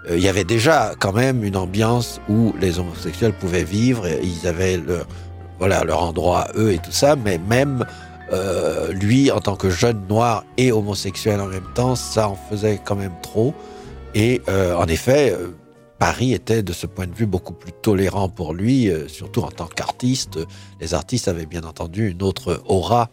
il 0.09 0.19
y 0.19 0.29
avait 0.29 0.45
déjà 0.45 0.93
quand 0.97 1.13
même 1.13 1.43
une 1.43 1.55
ambiance 1.55 2.21
où 2.27 2.55
les 2.59 2.79
homosexuels 2.79 3.33
pouvaient 3.33 3.63
vivre. 3.63 4.07
Et 4.07 4.19
ils 4.23 4.47
avaient 4.47 4.77
leur, 4.77 5.05
voilà, 5.61 5.83
leur 5.83 6.01
endroit 6.01 6.39
à 6.39 6.57
eux 6.57 6.73
et 6.73 6.79
tout 6.79 6.91
ça, 6.91 7.15
mais 7.15 7.37
même 7.37 7.85
euh, 8.33 8.91
lui, 8.93 9.29
en 9.29 9.41
tant 9.41 9.55
que 9.55 9.69
jeune 9.69 10.07
noir 10.09 10.43
et 10.57 10.71
homosexuel 10.71 11.39
en 11.39 11.45
même 11.45 11.67
temps, 11.75 11.95
ça 11.95 12.29
en 12.29 12.35
faisait 12.35 12.81
quand 12.83 12.95
même 12.95 13.13
trop. 13.21 13.53
Et 14.15 14.41
euh, 14.49 14.75
en 14.75 14.85
effet, 14.85 15.31
euh, 15.31 15.55
Paris 15.99 16.33
était 16.33 16.63
de 16.63 16.73
ce 16.73 16.87
point 16.87 17.05
de 17.05 17.13
vue 17.13 17.27
beaucoup 17.27 17.53
plus 17.53 17.73
tolérant 17.73 18.27
pour 18.27 18.55
lui, 18.55 18.89
surtout 19.07 19.41
en 19.41 19.51
tant 19.51 19.67
qu'artiste. 19.67 20.39
Les 20.79 20.95
artistes 20.95 21.27
avaient 21.27 21.45
bien 21.45 21.61
entendu 21.61 22.09
une 22.09 22.23
autre 22.23 22.63
aura 22.65 23.11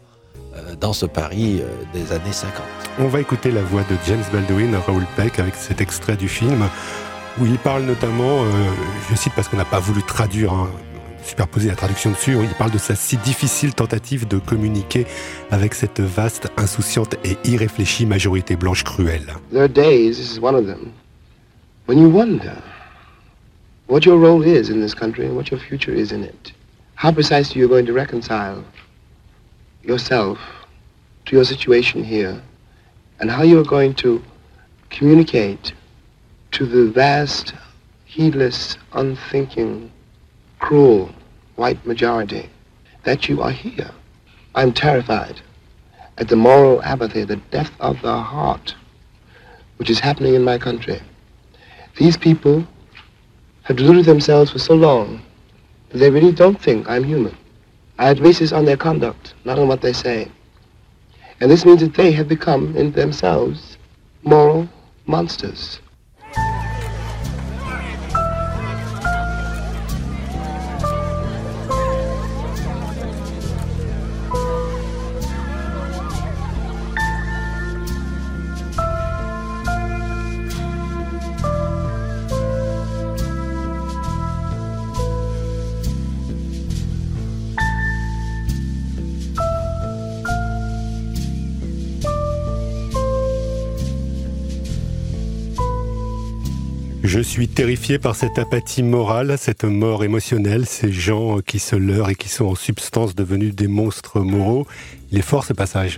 dans 0.81 0.93
ce 0.93 1.05
Paris 1.05 1.61
des 1.93 2.11
années 2.11 2.31
50. 2.31 2.63
On 2.97 3.07
va 3.07 3.19
écouter 3.19 3.51
la 3.51 3.61
voix 3.61 3.83
de 3.83 3.95
James 4.07 4.23
Baldwin, 4.33 4.75
Raoul 4.87 5.05
Peck, 5.15 5.37
avec 5.37 5.53
cet 5.53 5.81
extrait 5.81 6.17
du 6.17 6.27
film 6.27 6.67
où 7.39 7.45
il 7.45 7.59
parle 7.59 7.83
notamment, 7.83 8.43
je 9.07 9.15
cite 9.15 9.33
parce 9.35 9.47
qu'on 9.47 9.57
n'a 9.57 9.65
pas 9.65 9.79
voulu 9.79 10.01
traduire 10.01 10.51
hein, 10.51 10.71
superposer 11.23 11.69
la 11.69 11.75
traduction 11.75 12.11
dessus, 12.11 12.35
il 12.41 12.49
parle 12.57 12.71
de 12.71 12.77
sa 12.77 12.95
si 12.95 13.17
difficile 13.17 13.73
tentative 13.73 14.27
de 14.27 14.39
communiquer 14.39 15.05
avec 15.51 15.73
cette 15.73 15.99
vaste, 15.99 16.49
insouciante 16.57 17.15
et 17.23 17.37
irréfléchie 17.45 18.05
majorité 18.05 18.55
blanche 18.55 18.83
cruelle. 18.83 19.27
There 19.51 19.63
are 19.63 19.69
days, 19.69 20.17
this 20.17 20.31
is 20.31 20.39
one 20.39 20.55
of 20.55 20.65
them, 20.65 20.91
when 21.87 21.97
you 21.97 22.09
wonder 22.09 22.55
what 23.87 24.05
your 24.05 24.17
role 24.17 24.43
is 24.43 24.69
in 24.69 24.79
this 24.81 24.93
country 24.93 25.25
and 25.25 25.35
what 25.35 25.49
your 25.49 25.59
future 25.59 25.93
is 25.93 26.11
in 26.11 26.23
it. 26.23 26.53
How 26.95 27.11
precisely 27.11 27.59
you're 27.59 27.69
going 27.69 27.85
to 27.87 27.93
reconcile 27.93 28.63
yourself 29.83 30.37
to 31.25 31.35
your 31.35 31.45
situation 31.45 32.03
here 32.03 32.41
and 33.19 33.31
how 33.31 33.43
you're 33.43 33.63
going 33.63 33.95
to 33.95 34.21
communicate 34.89 35.73
to 36.51 36.65
the 36.65 36.91
vast, 36.91 37.53
heedless, 38.05 38.77
unthinking, 38.93 39.91
cruel 40.59 41.09
white 41.55 41.83
majority 41.85 42.49
that 43.03 43.27
you 43.27 43.41
are 43.41 43.51
here. 43.51 43.91
I'm 44.55 44.73
terrified 44.73 45.41
at 46.17 46.27
the 46.27 46.35
moral 46.35 46.83
apathy, 46.83 47.23
the 47.23 47.37
death 47.49 47.71
of 47.79 48.01
the 48.01 48.17
heart, 48.21 48.75
which 49.77 49.89
is 49.89 49.99
happening 49.99 50.35
in 50.35 50.43
my 50.43 50.57
country. 50.57 51.01
These 51.97 52.17
people 52.17 52.67
have 53.63 53.77
deluded 53.77 54.05
themselves 54.05 54.51
for 54.51 54.59
so 54.59 54.73
long 54.73 55.21
that 55.89 55.97
they 55.97 56.09
really 56.09 56.31
don't 56.31 56.59
think 56.59 56.89
I'm 56.89 57.03
human. 57.03 57.35
I 57.97 58.07
have 58.07 58.21
basis 58.21 58.51
on 58.51 58.65
their 58.65 58.77
conduct, 58.77 59.33
not 59.45 59.59
on 59.59 59.67
what 59.67 59.81
they 59.81 59.93
say. 59.93 60.31
And 61.39 61.49
this 61.49 61.65
means 61.65 61.81
that 61.81 61.93
they 61.93 62.11
have 62.11 62.27
become, 62.27 62.75
in 62.75 62.91
themselves, 62.91 63.77
moral 64.23 64.67
monsters. 65.05 65.79
Je 97.09 97.19
suis 97.19 97.47
terrifié 97.47 97.97
par 97.97 98.15
cette 98.15 98.37
apathie 98.37 98.83
morale, 98.83 99.35
cette 99.39 99.63
mort 99.63 100.03
émotionnelle, 100.03 100.67
ces 100.67 100.91
gens 100.91 101.39
qui 101.39 101.57
se 101.57 101.75
leurrent 101.75 102.11
et 102.11 102.15
qui 102.15 102.29
sont 102.29 102.45
en 102.45 102.53
substance 102.53 103.15
devenus 103.15 103.55
des 103.55 103.67
monstres 103.67 104.19
moraux. 104.19 104.67
Il 105.09 105.17
est 105.17 105.23
fort 105.23 105.43
ce 105.43 105.53
passage. 105.53 105.97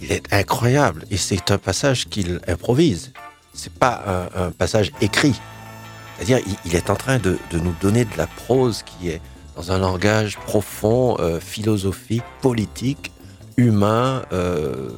Il 0.00 0.10
est 0.10 0.32
incroyable 0.32 1.04
et 1.10 1.18
c'est 1.18 1.50
un 1.50 1.58
passage 1.58 2.06
qu'il 2.06 2.40
improvise. 2.48 3.12
C'est 3.52 3.70
pas 3.70 4.30
un, 4.34 4.50
passage 4.50 4.92
écrit. 5.02 5.38
C'est-à-dire, 6.16 6.38
il, 6.64 6.74
est 6.74 6.88
en 6.88 6.96
train 6.96 7.18
de, 7.18 7.36
nous 7.52 7.74
donner 7.82 8.06
de 8.06 8.16
la 8.16 8.26
prose 8.26 8.82
qui 8.82 9.10
est 9.10 9.20
dans 9.56 9.72
un 9.72 9.78
langage 9.78 10.38
profond, 10.38 11.18
euh, 11.18 11.38
philosophique, 11.38 12.24
politique, 12.40 13.12
humain, 13.58 14.22
euh, 14.32 14.88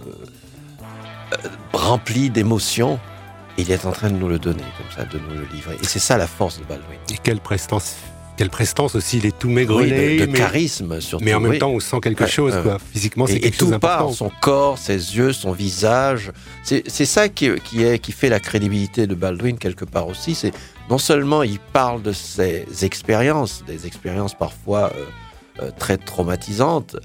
euh, 1.33 1.49
rempli 1.73 2.31
d'émotions 2.31 3.01
il 3.59 3.71
est 3.71 3.85
en 3.85 3.93
train 3.93 4.11
de 4.11 4.17
nous 4.17 4.29
le 4.29 4.39
donner, 4.39 4.65
comme 4.79 4.91
ça, 4.97 5.05
de 5.05 5.19
nous 5.19 5.35
le 5.35 5.47
livrer. 5.53 5.77
Et 5.83 5.87
c'est 5.87 5.99
ça 5.99 6.17
la 6.17 6.27
force 6.27 6.59
de 6.59 6.65
Baldwin. 6.65 6.99
Et 7.13 7.19
quelle 7.23 7.41
prestance 7.41 7.97
quelle 8.39 8.51
prestance 8.51 8.95
aussi, 8.95 9.19
il 9.19 9.27
est 9.27 9.37
tout 9.37 9.49
maigrelet. 9.49 10.25
de, 10.25 10.27
charisme 10.27 11.01
surtout. 11.01 11.25
Mais 11.25 11.35
en 11.35 11.41
même 11.41 11.59
temps, 11.59 11.71
on 11.71 11.81
sent 11.81 11.99
quelque 12.01 12.29
chose, 12.29 12.55
quoi. 12.63 12.79
Physiquement, 12.93 13.27
c'est 13.27 13.41
quelque 13.41 13.59
chose 13.59 13.71
d'important. 13.71 14.13
son 14.13 14.31
corps, 14.41 14.79
ses 14.79 15.17
yeux, 15.17 15.33
son 15.33 15.51
visage. 15.51 16.31
C'est 16.63 16.87
ça 16.87 17.29
qui, 17.29 17.51
qui, 17.65 17.83
est, 17.83 17.99
qui 17.99 18.13
fait 18.13 18.29
la 18.29 18.39
crédibilité 18.39 19.09
de 19.09 19.17
Baldwin 19.17 19.59
quelque 19.59 19.85
part 19.85 20.07
aussi. 20.07 20.37
C'est 20.37 20.53
non 20.89 20.99
seulement 20.99 21.43
il 21.43 21.59
parle 21.59 22.01
de 22.01 22.13
ses 22.13 22.65
expériences, 22.83 23.65
des 23.67 23.89
expériences 23.89 24.35
parfois 24.35 24.93
euh, 24.95 25.65
euh, 25.65 25.71
très 25.77 25.97
traumatisantes, 25.97 26.97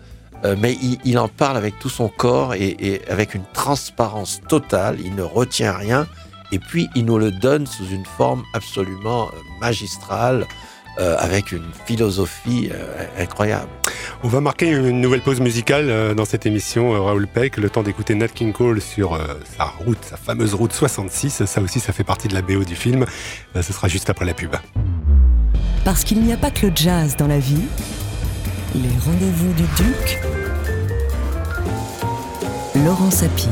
euh, 0.45 0.55
mais 0.59 0.73
il, 0.83 0.99
il, 1.03 1.17
en 1.17 1.29
parle 1.29 1.57
avec 1.57 1.79
tout 1.79 1.89
son 1.89 2.09
corps 2.09 2.53
et, 2.53 2.75
et 2.79 3.01
avec 3.09 3.33
une 3.33 3.45
transparence 3.53 4.39
totale. 4.47 4.97
Il 5.03 5.15
ne 5.15 5.23
retient 5.23 5.73
rien 5.73 6.05
et 6.53 6.59
puis 6.59 6.87
il 6.93 7.05
nous 7.05 7.17
le 7.17 7.31
donne 7.31 7.65
sous 7.65 7.87
une 7.87 8.05
forme 8.05 8.43
absolument 8.53 9.29
euh, 9.29 9.39
magistrale, 9.59 10.45
euh, 10.99 11.15
avec 11.17 11.51
une 11.51 11.71
philosophie 11.85 12.69
euh, 12.71 13.05
incroyable. 13.17 13.69
On 14.21 14.27
va 14.27 14.39
marquer 14.39 14.69
une 14.69 15.01
nouvelle 15.01 15.21
pause 15.21 15.41
musicale 15.41 16.13
dans 16.15 16.25
cette 16.25 16.45
émission, 16.45 16.91
Raoul 17.03 17.27
Peck, 17.27 17.57
le 17.57 17.69
temps 17.71 17.81
d'écouter 17.81 18.13
Nat 18.13 18.27
King 18.27 18.53
Cole 18.53 18.79
sur 18.79 19.19
sa 19.57 19.65
route, 19.65 19.97
sa 20.01 20.15
fameuse 20.15 20.53
route 20.53 20.71
66. 20.71 21.45
Ça 21.45 21.61
aussi, 21.61 21.79
ça 21.79 21.91
fait 21.91 22.03
partie 22.03 22.27
de 22.27 22.33
la 22.33 22.41
BO 22.41 22.63
du 22.63 22.75
film. 22.75 23.05
ce 23.55 23.73
sera 23.73 23.87
juste 23.87 24.09
après 24.09 24.25
la 24.25 24.33
pub. 24.33 24.55
Parce 25.83 26.03
qu'il 26.05 26.21
n'y 26.21 26.31
a 26.31 26.37
pas 26.37 26.51
que 26.51 26.67
le 26.67 26.71
jazz 26.73 27.17
dans 27.17 27.27
la 27.27 27.39
vie, 27.39 27.65
les 28.75 28.97
rendez-vous 29.03 29.53
du 29.53 29.63
Duc, 29.75 30.19
Laurent 32.85 33.11
Sapir. 33.11 33.49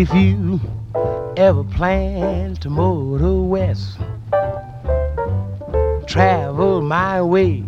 If 0.00 0.14
you 0.14 0.60
ever 1.36 1.64
plan 1.64 2.54
to 2.60 2.70
motor 2.70 3.40
west, 3.42 3.98
travel 6.06 6.82
my 6.82 7.20
way, 7.20 7.64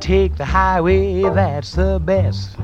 take 0.00 0.36
the 0.36 0.46
highway, 0.46 1.20
that's 1.20 1.72
the 1.72 2.00
best. 2.02 2.56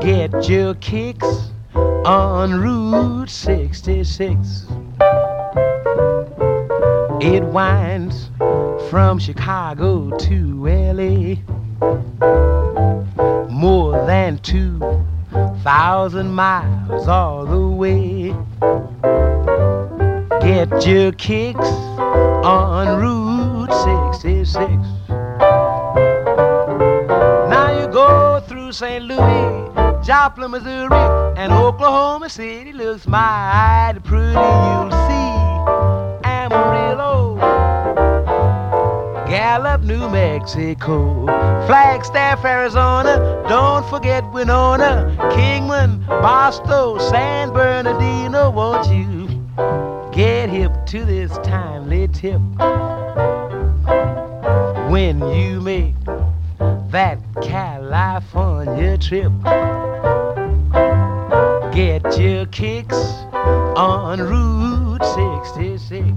Get 0.00 0.48
your 0.48 0.74
kicks 0.74 1.50
on 1.74 2.60
Route 2.60 3.28
66. 3.28 4.66
It 7.20 7.42
winds 7.42 8.30
from 8.88 9.18
Chicago 9.18 10.16
to 10.16 10.64
LA. 10.64 11.34
More 13.48 14.06
than 14.06 14.38
two 14.38 14.78
thousand 15.62 16.32
all 17.08 17.44
the 17.46 17.66
way. 17.68 18.34
Get 20.40 20.86
your 20.86 21.12
kicks 21.12 21.68
on 22.44 23.00
Route 23.00 23.72
66. 24.12 24.62
Now 27.50 27.68
you 27.80 27.86
go 27.92 28.40
through 28.46 28.72
St. 28.72 29.04
Louis 29.04 29.70
Joplin, 30.02 30.50
Missouri, 30.50 30.96
and 31.36 31.52
Oklahoma 31.52 32.28
City 32.28 32.72
looks 32.72 33.06
mighty 33.06 34.00
pretty. 34.00 34.32
You'll 34.32 34.90
see 35.06 35.30
Amarillo, 36.24 37.09
Gallup, 39.30 39.82
New 39.82 40.08
Mexico, 40.08 41.24
Flagstaff, 41.68 42.44
Arizona. 42.44 43.44
Don't 43.48 43.88
forget 43.88 44.28
Winona, 44.32 45.16
Kingman, 45.30 46.04
Boston, 46.08 46.98
San 46.98 47.52
Bernardino. 47.52 48.50
Won't 48.50 48.88
you 48.88 49.28
get 50.12 50.50
hip 50.50 50.72
to 50.86 51.04
this 51.04 51.30
timely 51.44 52.08
tip 52.08 52.40
when 54.90 55.20
you 55.32 55.60
make 55.60 55.94
that 56.90 57.20
California 57.40 58.98
trip? 58.98 59.30
Get 61.72 62.18
your 62.18 62.46
kicks 62.46 62.96
on 63.76 64.18
Route 64.18 65.04
66. 65.54 66.09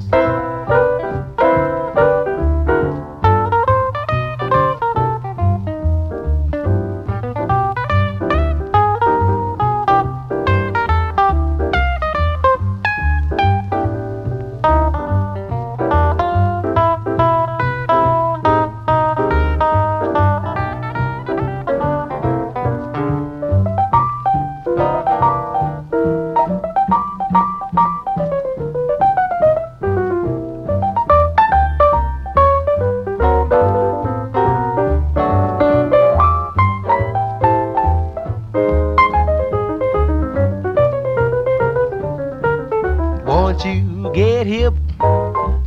Get 44.13 44.45
hip 44.45 44.75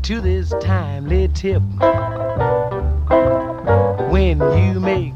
to 0.02 0.20
this 0.20 0.50
timely 0.60 1.26
tip 1.28 1.62
when 4.08 4.38
you 4.56 4.78
make 4.78 5.12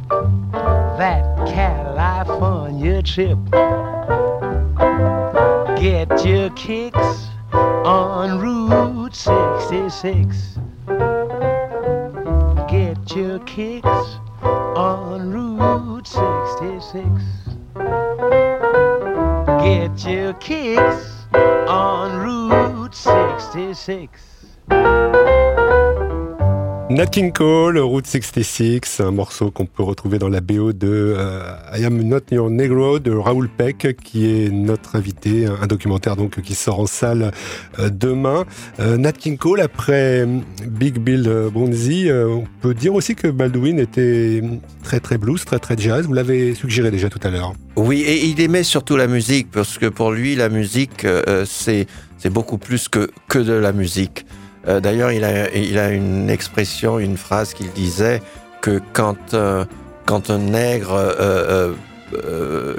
that 0.99 1.25
California 1.47 3.01
trip? 3.03 3.39
Nat 27.00 27.07
King 27.07 27.33
Cole, 27.33 27.78
Route 27.78 28.07
66, 28.07 29.00
un 29.00 29.11
morceau 29.11 29.50
qu'on 29.50 29.64
peut 29.64 29.83
retrouver 29.83 30.19
dans 30.19 30.28
la 30.28 30.42
BO 30.42 30.75
de 30.75 31.14
euh, 31.16 31.40
I 31.75 31.87
Am 31.87 32.02
Not 32.02 32.21
Your 32.30 32.50
Negro 32.50 32.99
de 32.99 33.11
Raoul 33.11 33.49
Peck, 33.49 33.97
qui 34.04 34.26
est 34.26 34.50
notre 34.50 34.97
invité, 34.97 35.47
un 35.47 35.66
documentaire 35.66 36.14
donc 36.14 36.42
qui 36.42 36.54
sort 36.54 36.78
en 36.78 36.85
salle 36.85 37.33
euh, 37.78 37.88
demain. 37.88 38.45
Euh, 38.80 38.99
Nat 38.99 39.12
King 39.12 39.38
Cole, 39.38 39.62
après 39.62 40.26
Big 40.69 40.99
Bill 40.99 41.49
Bonzi, 41.50 42.10
on 42.13 42.45
peut 42.60 42.75
dire 42.75 42.93
aussi 42.93 43.15
que 43.15 43.28
Baldwin 43.28 43.78
était 43.78 44.43
très 44.82 45.00
très 45.00 45.17
blues, 45.17 45.43
très 45.43 45.58
très 45.58 45.78
jazz. 45.78 46.04
Vous 46.04 46.13
l'avez 46.13 46.54
suggéré 46.54 46.91
déjà 46.91 47.08
tout 47.08 47.21
à 47.23 47.30
l'heure. 47.30 47.54
Oui, 47.76 48.02
et 48.02 48.26
il 48.26 48.39
aimait 48.43 48.63
surtout 48.63 48.99
la 48.99 49.06
musique, 49.06 49.50
parce 49.50 49.78
que 49.78 49.86
pour 49.86 50.13
lui, 50.13 50.36
la 50.36 50.50
musique, 50.50 51.06
c'est 51.47 51.86
c'est 52.19 52.28
beaucoup 52.28 52.58
plus 52.58 52.91
que, 52.91 53.10
que 53.28 53.39
de 53.39 53.54
la 53.54 53.73
musique. 53.73 54.26
Euh, 54.69 54.81
D'ailleurs, 54.81 55.13
il 55.13 55.25
a, 55.25 55.55
il 55.55 55.79
a 55.79 55.91
une 55.91 56.29
expression, 56.31 56.99
une 56.99 57.17
phrase 57.17 57.55
qu'il 57.55 57.71
disait 57.73 58.21
que 58.61 58.81
quand, 58.93 59.35
euh, 59.35 59.65
quand 60.05 60.31
un 60.31 60.39
nègre 60.39 60.93
euh, 60.93 61.75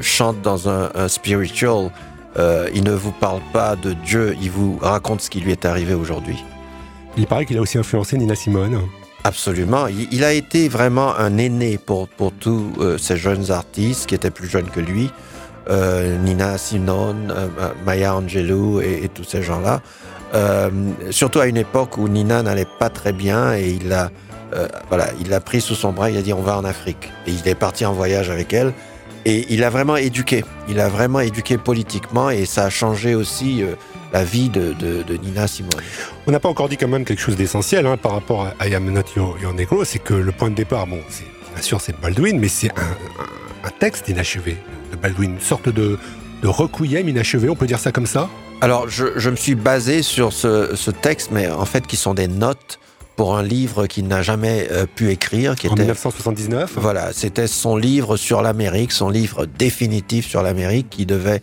chante 0.01 0.41
dans 0.41 0.69
un, 0.69 0.91
un 0.93 1.07
spiritual, 1.07 1.89
il 2.73 2.83
ne 2.83 2.91
vous 2.93 3.11
parle 3.11 3.41
pas 3.51 3.75
de 3.75 3.93
Dieu, 3.93 4.35
il 4.41 4.51
vous 4.51 4.77
raconte 4.81 5.21
ce 5.21 5.29
qui 5.29 5.39
lui 5.41 5.51
est 5.51 5.65
arrivé 5.65 5.93
aujourd'hui. 5.93 6.37
Il 7.17 7.27
paraît 7.27 7.45
qu'il 7.45 7.57
a 7.57 7.61
aussi 7.61 7.77
influencé 7.77 8.17
Nina 8.17 8.35
Simone. 8.35 8.81
Absolument. 9.23 9.87
Il, 9.87 10.07
il 10.11 10.23
a 10.23 10.33
été 10.33 10.69
vraiment 10.69 11.15
un 11.15 11.37
aîné 11.37 11.77
pour, 11.77 12.07
pour 12.07 12.31
tous 12.31 12.71
ces 12.97 13.17
jeunes 13.17 13.51
artistes 13.51 14.05
qui 14.07 14.15
étaient 14.15 14.31
plus 14.31 14.47
jeunes 14.47 14.69
que 14.69 14.79
lui. 14.79 15.11
Nina 15.69 16.57
Simone, 16.57 17.33
Maya 17.85 18.15
Angelou 18.15 18.81
et, 18.81 19.03
et 19.03 19.09
tous 19.09 19.25
ces 19.25 19.43
gens-là. 19.43 19.81
Euh, 20.33 20.69
surtout 21.09 21.39
à 21.39 21.47
une 21.47 21.57
époque 21.57 21.97
où 21.97 22.07
Nina 22.07 22.41
n'allait 22.41 22.67
pas 22.79 22.89
très 22.89 23.11
bien 23.11 23.53
et 23.55 23.69
il 23.69 23.89
l'a 23.89 24.11
euh, 24.53 24.67
voilà, 24.89 25.07
il 25.19 25.29
l'a 25.29 25.39
pris 25.39 25.61
sous 25.61 25.75
son 25.75 25.93
bras, 25.93 26.09
il 26.09 26.17
a 26.17 26.21
dit 26.21 26.33
on 26.33 26.41
va 26.41 26.57
en 26.57 26.65
Afrique. 26.65 27.09
Et 27.27 27.31
il 27.31 27.47
est 27.47 27.55
parti 27.55 27.85
en 27.85 27.93
voyage 27.93 28.29
avec 28.29 28.53
elle. 28.53 28.73
Et 29.23 29.45
il 29.53 29.63
a 29.63 29.69
vraiment 29.69 29.95
éduqué. 29.97 30.43
Il 30.67 30.79
a 30.79 30.89
vraiment 30.89 31.19
éduqué 31.19 31.57
politiquement 31.57 32.29
et 32.29 32.45
ça 32.45 32.65
a 32.65 32.69
changé 32.69 33.13
aussi 33.15 33.61
euh, 33.61 33.75
la 34.13 34.23
vie 34.23 34.49
de, 34.49 34.73
Nina 35.23 35.47
Simone. 35.47 35.71
On 36.27 36.31
n'a 36.31 36.39
pas 36.39 36.49
encore 36.49 36.69
dit 36.69 36.77
quand 36.77 36.87
même 36.87 37.05
quelque 37.05 37.21
chose 37.21 37.35
d'essentiel 37.35 37.85
hein, 37.85 37.97
par 37.97 38.13
rapport 38.13 38.47
à 38.59 38.67
I 38.67 38.75
Am 38.75 38.91
Not 38.91 39.03
Your, 39.15 39.53
Negro, 39.53 39.85
c'est 39.85 39.99
que 39.99 40.13
le 40.13 40.31
point 40.31 40.49
de 40.49 40.55
départ, 40.55 40.87
bon, 40.87 40.99
bien 41.53 41.61
sûr 41.61 41.79
c'est 41.79 41.97
Baldwin, 42.01 42.39
mais 42.39 42.49
c'est 42.49 42.71
un- 42.71 43.67
un 43.67 43.69
texte 43.79 44.09
inachevé 44.09 44.57
de 44.91 44.97
Baldwin, 44.97 45.33
une 45.35 45.39
sorte 45.39 45.69
de, 45.69 45.97
de 46.41 46.47
requiem 46.47 47.07
inachevé, 47.07 47.49
on 47.49 47.55
peut 47.55 47.67
dire 47.67 47.79
ça 47.79 47.91
comme 47.91 48.05
ça? 48.05 48.29
Alors, 48.61 48.87
je, 48.89 49.05
je 49.15 49.29
me 49.29 49.35
suis 49.35 49.55
basé 49.55 50.01
sur 50.03 50.33
ce, 50.33 50.75
ce 50.75 50.91
texte, 50.91 51.29
mais 51.31 51.49
en 51.49 51.65
fait, 51.65 51.87
qui 51.87 51.95
sont 51.95 52.13
des 52.13 52.27
notes 52.27 52.79
pour 53.15 53.37
un 53.37 53.43
livre 53.43 53.87
qu'il 53.87 54.07
n'a 54.07 54.21
jamais 54.21 54.67
euh, 54.71 54.85
pu 54.85 55.09
écrire, 55.09 55.55
qui 55.55 55.67
En 55.67 55.73
était 55.73 55.83
1979 55.83 56.73
voilà, 56.77 57.13
c'était 57.13 57.47
son 57.47 57.75
livre 57.75 58.17
sur 58.17 58.41
l'Amérique, 58.41 58.91
son 58.91 59.09
livre 59.09 59.45
définitif 59.45 60.27
sur 60.27 60.41
l'Amérique, 60.41 60.89
qui 60.89 61.05
devait 61.05 61.41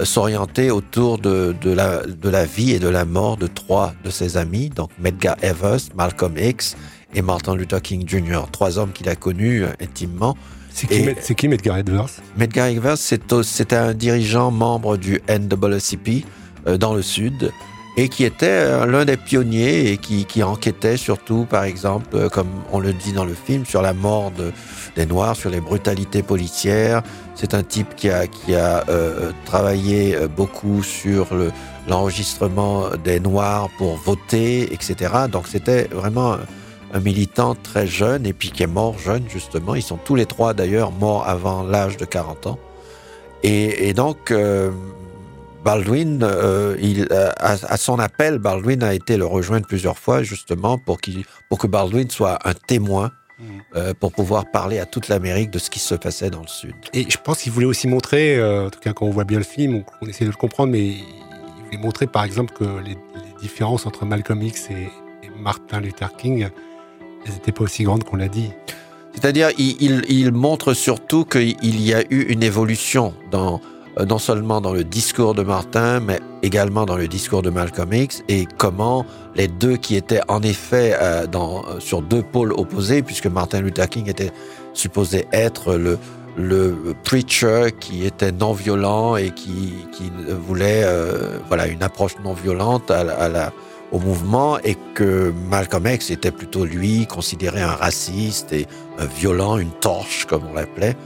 euh, 0.00 0.04
s'orienter 0.04 0.70
autour 0.70 1.18
de, 1.18 1.54
de, 1.60 1.70
la, 1.72 2.02
de 2.04 2.28
la 2.28 2.44
vie 2.44 2.72
et 2.72 2.78
de 2.78 2.88
la 2.88 3.04
mort 3.04 3.36
de 3.36 3.46
trois 3.46 3.94
de 4.04 4.10
ses 4.10 4.36
amis, 4.36 4.68
donc 4.68 4.90
Medgar 5.00 5.36
Evers, 5.42 5.80
Malcolm 5.96 6.36
X 6.36 6.76
et 7.14 7.22
Martin 7.22 7.56
Luther 7.56 7.80
King 7.80 8.06
Jr., 8.06 8.42
trois 8.52 8.78
hommes 8.78 8.92
qu'il 8.92 9.08
a 9.08 9.16
connus 9.16 9.64
euh, 9.64 9.68
intimement. 9.80 10.36
C'est 10.78 10.86
qui, 10.88 10.94
c'est 11.22 11.42
Medgar 11.44 11.78
Evers 11.78 12.10
Medgar 12.36 12.66
Evers, 12.68 12.98
c'est 12.98 13.72
un 13.72 13.94
dirigeant 13.94 14.50
membre 14.50 14.98
du 14.98 15.22
NAACP 15.26 16.26
euh, 16.66 16.76
dans 16.76 16.92
le 16.92 17.00
Sud 17.00 17.50
et 17.96 18.10
qui 18.10 18.24
était 18.24 18.46
euh, 18.46 18.84
l'un 18.84 19.06
des 19.06 19.16
pionniers 19.16 19.90
et 19.90 19.96
qui, 19.96 20.26
qui 20.26 20.42
enquêtait 20.42 20.98
surtout, 20.98 21.46
par 21.48 21.64
exemple, 21.64 22.08
euh, 22.14 22.28
comme 22.28 22.50
on 22.72 22.78
le 22.78 22.92
dit 22.92 23.12
dans 23.14 23.24
le 23.24 23.32
film, 23.32 23.64
sur 23.64 23.80
la 23.80 23.94
mort 23.94 24.30
de- 24.32 24.52
des 24.96 25.06
Noirs, 25.06 25.34
sur 25.34 25.48
les 25.48 25.62
brutalités 25.62 26.22
policières. 26.22 27.02
C'est 27.34 27.54
un 27.54 27.62
type 27.62 27.94
qui 27.96 28.10
a, 28.10 28.26
qui 28.26 28.54
a 28.54 28.84
travaillé 29.46 30.16
beaucoup 30.36 30.82
sur 30.82 31.34
le- 31.34 31.52
l'enregistrement 31.88 32.90
des 33.02 33.18
Noirs 33.18 33.70
pour 33.78 33.96
voter, 33.96 34.72
etc. 34.74 34.94
Donc 35.32 35.48
c'était 35.48 35.84
vraiment 35.92 36.36
un- 36.96 37.00
militant 37.00 37.54
très 37.54 37.86
jeune 37.86 38.26
et 38.26 38.32
puis 38.32 38.50
qui 38.50 38.62
est 38.62 38.66
mort 38.68 38.98
jeune 38.98 39.24
justement. 39.28 39.74
Ils 39.74 39.82
sont 39.82 39.98
tous 39.98 40.14
les 40.14 40.26
trois 40.26 40.54
d'ailleurs 40.54 40.92
morts 40.92 41.26
avant 41.28 41.62
l'âge 41.62 41.96
de 41.96 42.04
40 42.04 42.46
ans. 42.46 42.58
Et, 43.42 43.88
et 43.88 43.92
donc 43.94 44.30
euh, 44.30 44.70
Baldwin, 45.64 46.20
euh, 46.22 46.76
il, 46.80 47.08
euh, 47.10 47.30
à, 47.38 47.52
à 47.52 47.76
son 47.76 47.98
appel, 47.98 48.38
Baldwin 48.38 48.82
a 48.82 48.94
été 48.94 49.16
le 49.16 49.26
rejoindre 49.26 49.66
plusieurs 49.66 49.98
fois 49.98 50.22
justement 50.22 50.78
pour, 50.78 51.00
qu'il, 51.00 51.24
pour 51.48 51.58
que 51.58 51.66
Baldwin 51.66 52.08
soit 52.10 52.38
un 52.48 52.54
témoin 52.54 53.10
euh, 53.74 53.92
pour 53.98 54.12
pouvoir 54.12 54.50
parler 54.50 54.78
à 54.78 54.86
toute 54.86 55.08
l'Amérique 55.08 55.50
de 55.50 55.58
ce 55.58 55.68
qui 55.68 55.78
se 55.78 55.94
passait 55.94 56.30
dans 56.30 56.40
le 56.40 56.46
Sud. 56.48 56.74
Et 56.94 57.04
je 57.10 57.18
pense 57.22 57.42
qu'il 57.42 57.52
voulait 57.52 57.66
aussi 57.66 57.86
montrer, 57.88 58.36
euh, 58.38 58.68
en 58.68 58.70
tout 58.70 58.80
cas 58.80 58.92
quand 58.94 59.06
on 59.06 59.10
voit 59.10 59.24
bien 59.24 59.38
le 59.38 59.44
film, 59.44 59.74
on, 59.74 59.84
on 60.06 60.08
essaie 60.08 60.24
de 60.24 60.30
le 60.30 60.36
comprendre, 60.36 60.72
mais 60.72 60.86
il 60.86 61.04
voulait 61.66 61.78
montrer 61.78 62.06
par 62.06 62.24
exemple 62.24 62.54
que 62.54 62.64
les, 62.64 62.92
les 62.92 63.40
différences 63.42 63.84
entre 63.86 64.06
Malcolm 64.06 64.40
X 64.42 64.70
et, 64.70 64.84
et 65.22 65.30
Martin 65.38 65.80
Luther 65.80 66.16
King, 66.16 66.48
elles 67.26 67.34
n'étaient 67.34 67.52
pas 67.52 67.64
aussi 67.64 67.84
grandes 67.84 68.04
qu'on 68.04 68.16
l'a 68.16 68.28
dit. 68.28 68.50
C'est-à-dire, 69.14 69.48
il, 69.58 70.32
montre 70.32 70.74
surtout 70.74 71.24
qu'il 71.24 71.80
y 71.80 71.94
a 71.94 72.02
eu 72.10 72.24
une 72.24 72.42
évolution 72.42 73.14
dans, 73.30 73.60
euh, 73.98 74.04
non 74.04 74.18
seulement 74.18 74.60
dans 74.60 74.74
le 74.74 74.84
discours 74.84 75.34
de 75.34 75.42
Martin, 75.42 76.00
mais 76.00 76.20
également 76.42 76.84
dans 76.84 76.96
le 76.96 77.08
discours 77.08 77.40
de 77.40 77.48
Malcolm 77.48 77.92
X, 77.94 78.22
et 78.28 78.46
comment 78.58 79.06
les 79.34 79.48
deux 79.48 79.78
qui 79.78 79.96
étaient 79.96 80.20
en 80.28 80.42
effet 80.42 80.94
euh, 81.00 81.26
euh, 81.34 81.80
sur 81.80 82.02
deux 82.02 82.22
pôles 82.22 82.52
opposés, 82.52 83.02
puisque 83.02 83.26
Martin 83.26 83.62
Luther 83.62 83.88
King 83.88 84.06
était 84.10 84.32
supposé 84.74 85.26
être 85.32 85.76
le, 85.76 85.98
le 86.36 86.94
preacher 87.02 87.68
qui 87.80 88.04
était 88.04 88.32
non 88.32 88.52
violent 88.52 89.16
et 89.16 89.30
qui, 89.30 89.72
voulait 90.46 90.84
voilà 91.48 91.66
une 91.66 91.82
approche 91.82 92.16
non 92.22 92.34
violente 92.34 92.90
à 92.90 93.28
la, 93.28 93.52
au 93.96 93.98
mouvement 93.98 94.58
et 94.58 94.76
que 94.94 95.32
Malcolm 95.48 95.86
X 95.86 96.10
était 96.10 96.30
plutôt 96.30 96.66
lui 96.66 97.06
considéré 97.06 97.62
un 97.62 97.74
raciste 97.74 98.52
et 98.52 98.66
un 98.98 99.06
violent, 99.06 99.56
une 99.56 99.70
torche 99.70 100.26
comme 100.26 100.42
on 100.50 100.52
l'appelait. 100.52 100.96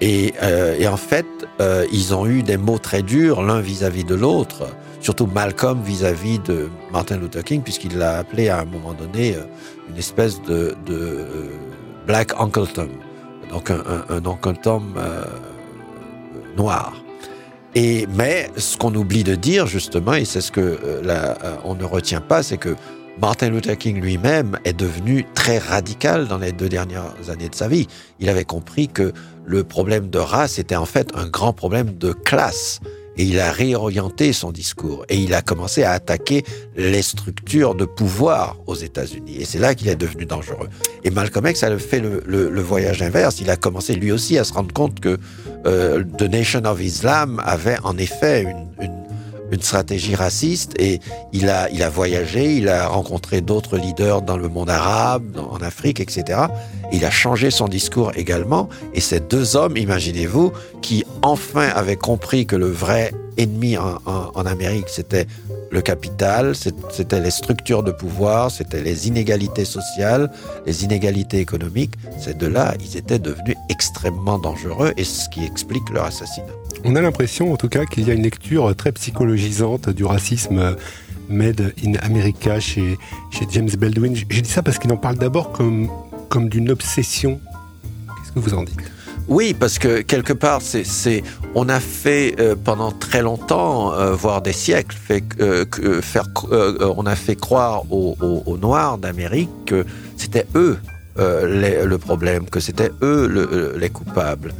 Et, 0.00 0.32
euh, 0.42 0.78
et, 0.78 0.88
en 0.88 0.96
fait, 0.96 1.26
euh, 1.60 1.84
ils 1.92 2.14
ont 2.14 2.26
eu 2.26 2.42
des 2.42 2.56
mots 2.56 2.78
très 2.78 3.02
durs 3.02 3.42
l'un 3.42 3.60
vis-à-vis 3.60 4.04
de 4.04 4.14
l'autre, 4.14 4.68
surtout 5.02 5.26
Malcolm 5.26 5.82
vis-à-vis 5.82 6.38
de 6.38 6.70
Martin 6.90 7.18
Luther 7.18 7.44
King, 7.44 7.60
puisqu'il 7.60 7.98
l'a 7.98 8.16
appelé 8.16 8.48
à 8.48 8.60
un 8.60 8.64
moment 8.64 8.94
donné 8.94 9.34
euh, 9.34 9.42
une 9.90 9.98
espèce 9.98 10.40
de, 10.40 10.74
de 10.86 11.26
Black 12.06 12.32
Uncle 12.38 12.66
Tom, 12.72 12.88
donc 13.50 13.70
un, 13.70 13.82
un, 14.08 14.14
un 14.16 14.26
Uncle 14.26 14.56
Tom 14.62 14.94
noir. 16.56 16.94
Et 17.74 18.06
mais 18.16 18.50
ce 18.56 18.76
qu'on 18.76 18.94
oublie 18.94 19.24
de 19.24 19.34
dire 19.34 19.66
justement, 19.66 20.14
et 20.14 20.24
c'est 20.24 20.40
ce 20.40 20.50
que 20.50 20.60
euh, 20.60 21.02
euh, 21.06 21.34
on 21.64 21.74
ne 21.74 21.84
retient 21.84 22.20
pas, 22.20 22.42
c'est 22.42 22.56
que 22.56 22.74
Martin 23.20 23.50
Luther 23.50 23.76
King 23.76 24.00
lui-même 24.00 24.58
est 24.64 24.72
devenu 24.72 25.26
très 25.34 25.58
radical 25.58 26.26
dans 26.26 26.38
les 26.38 26.52
deux 26.52 26.68
dernières 26.68 27.14
années 27.28 27.48
de 27.48 27.54
sa 27.54 27.68
vie. 27.68 27.86
Il 28.18 28.28
avait 28.28 28.44
compris 28.44 28.88
que 28.88 29.12
le 29.44 29.62
problème 29.62 30.08
de 30.08 30.18
race 30.18 30.58
était 30.58 30.76
en 30.76 30.86
fait 30.86 31.10
un 31.14 31.26
grand 31.26 31.52
problème 31.52 31.96
de 31.98 32.12
classe. 32.12 32.80
Et 33.20 33.24
il 33.24 33.38
a 33.38 33.52
réorienté 33.52 34.32
son 34.32 34.50
discours 34.50 35.04
et 35.10 35.16
il 35.18 35.34
a 35.34 35.42
commencé 35.42 35.82
à 35.82 35.90
attaquer 35.90 36.42
les 36.74 37.02
structures 37.02 37.74
de 37.74 37.84
pouvoir 37.84 38.56
aux 38.66 38.74
États-Unis. 38.74 39.36
Et 39.38 39.44
c'est 39.44 39.58
là 39.58 39.74
qu'il 39.74 39.88
est 39.88 39.94
devenu 39.94 40.24
dangereux. 40.24 40.70
Et 41.04 41.10
Malcolm 41.10 41.46
X 41.46 41.62
a 41.62 41.78
fait 41.78 42.00
le, 42.00 42.60
voyage 42.62 43.02
inverse. 43.02 43.38
Il 43.42 43.50
a 43.50 43.56
commencé 43.56 43.94
lui 43.94 44.10
aussi 44.10 44.38
à 44.38 44.44
se 44.44 44.54
rendre 44.54 44.72
compte 44.72 45.00
que 45.00 45.18
euh, 45.66 46.02
The 46.16 46.22
Nation 46.22 46.64
of 46.64 46.80
Islam 46.80 47.42
avait 47.44 47.76
en 47.84 47.98
effet 47.98 48.44
une 48.80 48.88
une 49.50 49.62
stratégie 49.62 50.14
raciste 50.14 50.74
et 50.78 51.00
il 51.32 51.48
a, 51.48 51.68
il 51.70 51.82
a 51.82 51.88
voyagé, 51.88 52.56
il 52.56 52.68
a 52.68 52.88
rencontré 52.88 53.40
d'autres 53.40 53.76
leaders 53.76 54.22
dans 54.22 54.36
le 54.36 54.48
monde 54.48 54.70
arabe, 54.70 55.36
en 55.38 55.58
Afrique, 55.58 56.00
etc. 56.00 56.40
Il 56.92 57.04
a 57.04 57.10
changé 57.10 57.50
son 57.50 57.68
discours 57.68 58.12
également 58.16 58.68
et 58.94 59.00
ces 59.00 59.20
deux 59.20 59.56
hommes, 59.56 59.76
imaginez-vous, 59.76 60.52
qui 60.82 61.04
enfin 61.22 61.68
avaient 61.74 61.96
compris 61.96 62.46
que 62.46 62.56
le 62.56 62.70
vrai 62.70 63.12
ennemi 63.36 63.76
en, 63.76 63.98
en, 64.06 64.30
en 64.34 64.46
Amérique, 64.46 64.88
c'était 64.88 65.26
le 65.70 65.80
capital, 65.82 66.54
c'était 66.90 67.20
les 67.20 67.30
structures 67.30 67.82
de 67.82 67.92
pouvoir, 67.92 68.50
c'était 68.50 68.82
les 68.82 69.06
inégalités 69.06 69.64
sociales, 69.64 70.30
les 70.66 70.84
inégalités 70.84 71.38
économiques. 71.38 71.94
Ces 72.18 72.34
deux-là, 72.34 72.74
ils 72.80 72.96
étaient 72.96 73.20
devenus 73.20 73.56
extrêmement 73.68 74.38
dangereux 74.38 74.92
et 74.96 75.04
ce 75.04 75.28
qui 75.28 75.44
explique 75.44 75.88
leur 75.90 76.06
assassinat. 76.06 76.59
On 76.84 76.96
a 76.96 77.00
l'impression, 77.00 77.52
en 77.52 77.56
tout 77.56 77.68
cas, 77.68 77.84
qu'il 77.84 78.06
y 78.06 78.10
a 78.10 78.14
une 78.14 78.22
lecture 78.22 78.74
très 78.74 78.92
psychologisante 78.92 79.90
du 79.90 80.04
racisme 80.04 80.76
made 81.28 81.72
in 81.84 81.94
America 82.02 82.60
chez, 82.60 82.98
James 83.50 83.70
Baldwin. 83.78 84.14
J'ai 84.14 84.42
dit 84.42 84.50
ça 84.50 84.62
parce 84.62 84.78
qu'il 84.78 84.92
en 84.92 84.96
parle 84.96 85.16
d'abord 85.16 85.52
comme, 85.52 85.88
comme 86.28 86.48
d'une 86.48 86.70
obsession. 86.70 87.40
Qu'est-ce 88.08 88.32
que 88.32 88.40
vous 88.40 88.54
en 88.54 88.64
dites? 88.64 88.80
Oui, 89.28 89.54
parce 89.54 89.78
que 89.78 90.00
quelque 90.00 90.32
part, 90.32 90.60
c'est, 90.60 91.22
on 91.54 91.68
a 91.68 91.78
fait 91.78 92.34
euh, 92.40 92.56
pendant 92.56 92.90
très 92.90 93.22
longtemps, 93.22 93.92
euh, 93.92 94.12
voire 94.12 94.42
des 94.42 94.52
siècles, 94.52 94.96
euh, 95.40 96.02
faire, 96.02 96.24
on 96.50 97.06
a 97.06 97.14
fait 97.14 97.36
croire 97.36 97.84
aux, 97.92 98.16
aux, 98.20 98.58
Noirs 98.58 98.98
d'Amérique 98.98 99.50
que 99.66 99.86
c'était 100.16 100.46
eux 100.56 100.78
le 101.16 101.96
problème, 101.96 102.46
que 102.46 102.60
c'était 102.60 102.90
eux 103.02 103.28
le, 103.28 103.76
les 103.78 103.90
coupables. 103.90 104.52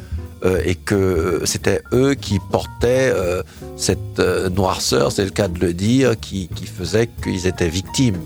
Et 0.65 0.75
que 0.75 1.43
c'était 1.45 1.83
eux 1.93 2.15
qui 2.15 2.39
portaient 2.51 3.13
cette 3.77 4.19
noirceur, 4.19 5.13
c'est 5.13 5.25
le 5.25 5.31
cas 5.31 5.49
de 5.49 5.59
le 5.59 5.75
dire, 5.75 6.19
qui, 6.19 6.49
qui 6.49 6.67
faisait 6.67 7.09
qu'ils 7.23 7.47
étaient 7.47 7.69
victimes. 7.69 8.23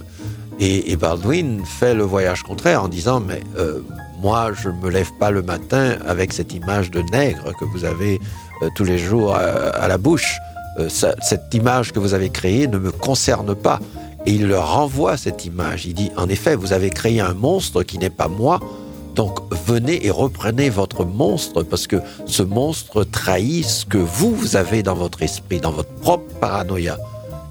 Et, 0.60 0.94
Baldwin 0.94 1.64
fait 1.64 1.94
le 1.94 2.04
voyage 2.04 2.44
contraire 2.44 2.84
en 2.84 2.88
disant 2.88 3.20
mais 3.20 3.42
moi, 4.24 4.52
je 4.54 4.70
ne 4.70 4.76
me 4.76 4.88
lève 4.88 5.10
pas 5.20 5.30
le 5.30 5.42
matin 5.42 5.98
avec 6.06 6.32
cette 6.32 6.54
image 6.54 6.90
de 6.90 7.02
nègre 7.12 7.52
que 7.60 7.66
vous 7.66 7.84
avez 7.84 8.18
euh, 8.62 8.70
tous 8.74 8.84
les 8.84 8.96
jours 8.96 9.34
à, 9.34 9.86
la 9.86 9.98
bouche. 9.98 10.38
Euh, 10.78 10.88
cette 10.88 11.52
image 11.52 11.92
que 11.92 11.98
vous 11.98 12.14
avez 12.14 12.30
créée 12.30 12.66
ne 12.66 12.78
me 12.78 12.90
concerne 12.90 13.54
pas. 13.54 13.80
Et 14.24 14.32
il 14.32 14.48
leur 14.48 14.76
renvoie 14.76 15.18
cette 15.18 15.44
image. 15.44 15.84
Il 15.84 15.92
dit, 15.92 16.10
en 16.16 16.30
effet, 16.30 16.56
vous 16.56 16.72
avez 16.72 16.88
créé 16.88 17.20
un 17.20 17.34
monstre 17.34 17.82
qui 17.82 17.98
n'est 17.98 18.08
pas 18.08 18.28
moi. 18.28 18.60
Donc 19.14 19.38
venez 19.66 20.04
et 20.06 20.10
reprenez 20.10 20.70
votre 20.70 21.04
monstre 21.04 21.62
parce 21.62 21.86
que 21.86 21.96
ce 22.26 22.42
monstre 22.42 23.04
trahit 23.04 23.64
ce 23.64 23.86
que 23.86 23.98
vous, 23.98 24.56
avez 24.56 24.82
dans 24.82 24.94
votre 24.94 25.22
esprit, 25.22 25.60
dans 25.60 25.70
votre 25.70 25.92
propre 26.00 26.34
paranoïa. 26.40 26.98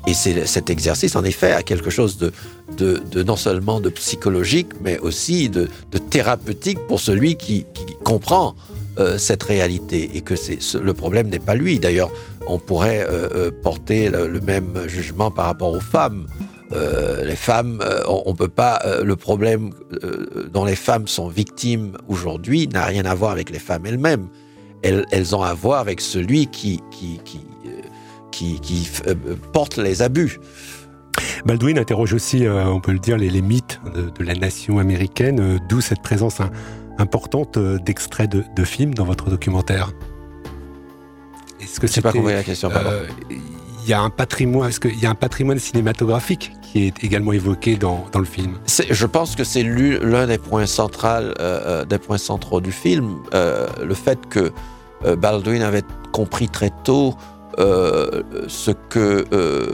Et 0.05 0.13
cet 0.13 0.69
exercice, 0.69 1.15
en 1.15 1.23
effet, 1.23 1.53
a 1.53 1.63
quelque 1.63 1.89
chose 1.89 2.17
de, 2.17 3.23
non 3.23 3.37
seulement 3.37 3.79
de 3.79 3.89
psychologique, 3.89 4.67
mais 4.81 4.99
aussi 4.99 5.47
de, 5.47 5.69
thérapeutique 6.09 6.79
pour 6.87 6.99
celui 6.99 7.37
qui, 7.37 7.65
comprend 8.03 8.53
euh, 8.99 9.17
cette 9.17 9.43
réalité 9.43 10.11
et 10.13 10.21
que 10.21 10.33
le 10.77 10.93
problème 10.93 11.29
n'est 11.29 11.39
pas 11.39 11.55
lui. 11.55 11.79
D'ailleurs, 11.79 12.11
on 12.47 12.59
pourrait 12.59 13.07
euh, 13.09 13.49
porter 13.63 14.09
le, 14.09 14.27
le, 14.27 14.41
même 14.41 14.87
jugement 14.87 15.31
par 15.31 15.45
rapport 15.45 15.71
aux 15.71 15.79
femmes. 15.79 16.27
Euh, 16.73 17.23
les 17.23 17.35
femmes, 17.35 17.79
euh, 17.81 18.01
on, 18.07 18.23
on 18.25 18.35
peut 18.35 18.47
pas. 18.47 18.81
Euh, 18.85 19.03
le 19.03 19.15
problème 19.15 19.71
dont 20.51 20.65
les 20.65 20.75
femmes 20.75 21.07
sont 21.07 21.27
victimes 21.27 21.97
aujourd'hui 22.07 22.67
n'a 22.67 22.85
rien 22.85 23.05
à 23.05 23.13
voir 23.13 23.31
avec 23.31 23.49
les 23.49 23.59
femmes 23.59 23.85
elles-mêmes. 23.85 24.27
Elles, 24.81 25.05
elles, 25.11 25.35
ont 25.35 25.41
à 25.41 25.53
voir 25.53 25.79
avec 25.79 26.01
celui 26.01 26.47
qui, 26.47 26.81
qui, 26.91 27.19
qui 27.23 27.41
qui, 28.31 28.59
qui 28.59 28.89
portent 29.51 29.77
les 29.77 30.01
abus. 30.01 30.39
Baldwin 31.45 31.77
interroge 31.77 32.13
aussi, 32.13 32.47
on 32.47 32.81
peut 32.81 32.91
le 32.91 32.97
dire, 32.97 33.15
les, 33.15 33.29
les 33.29 33.43
mythes 33.43 33.79
de, 33.93 34.09
de, 34.09 34.23
la 34.23 34.33
nation 34.33 34.79
américaine, 34.79 35.59
d'où 35.69 35.81
cette 35.81 36.01
présence 36.01 36.39
importante 36.97 37.59
d'extraits 37.59 38.31
de, 38.31 38.43
de, 38.55 38.63
films 38.63 38.95
dans 38.95 39.05
votre 39.05 39.29
documentaire. 39.29 39.91
Est-ce 41.63 41.79
que 41.79 41.87
c'est 41.87 42.01
pas 42.01 42.11
compris 42.11 42.33
la 42.33 42.43
question 42.43 42.69
euh, 42.71 43.05
Il 43.83 43.89
y 43.89 43.93
a 43.93 44.01
un 44.01 44.09
patrimoine, 44.09 44.69
est-ce 44.69 44.79
qu'il 44.79 44.99
y 44.99 45.05
a 45.05 45.09
un 45.09 45.15
patrimoine 45.15 45.59
cinématographique 45.59 46.51
qui 46.61 46.87
est 46.87 47.03
également 47.03 47.33
évoqué 47.33 47.75
dans, 47.75 48.05
dans 48.11 48.19
le 48.19 48.25
film. 48.25 48.53
Je 48.89 49.05
pense 49.05 49.35
que 49.35 49.43
c'est 49.43 49.61
l'un 49.63 50.25
des 50.25 50.39
points 50.39 50.65
centraux, 50.65 51.07
euh, 51.07 51.85
des 51.85 51.99
points 51.99 52.17
centraux 52.17 52.61
du 52.61 52.71
film, 52.71 53.17
le 53.33 53.93
fait 53.93 54.19
que 54.27 54.51
Baldwin 55.17 55.61
avait 55.61 55.83
compris 56.11 56.47
très 56.49 56.71
tôt 56.83 57.15
euh, 57.59 58.23
ce 58.47 58.71
que 58.71 59.25
euh, 59.31 59.67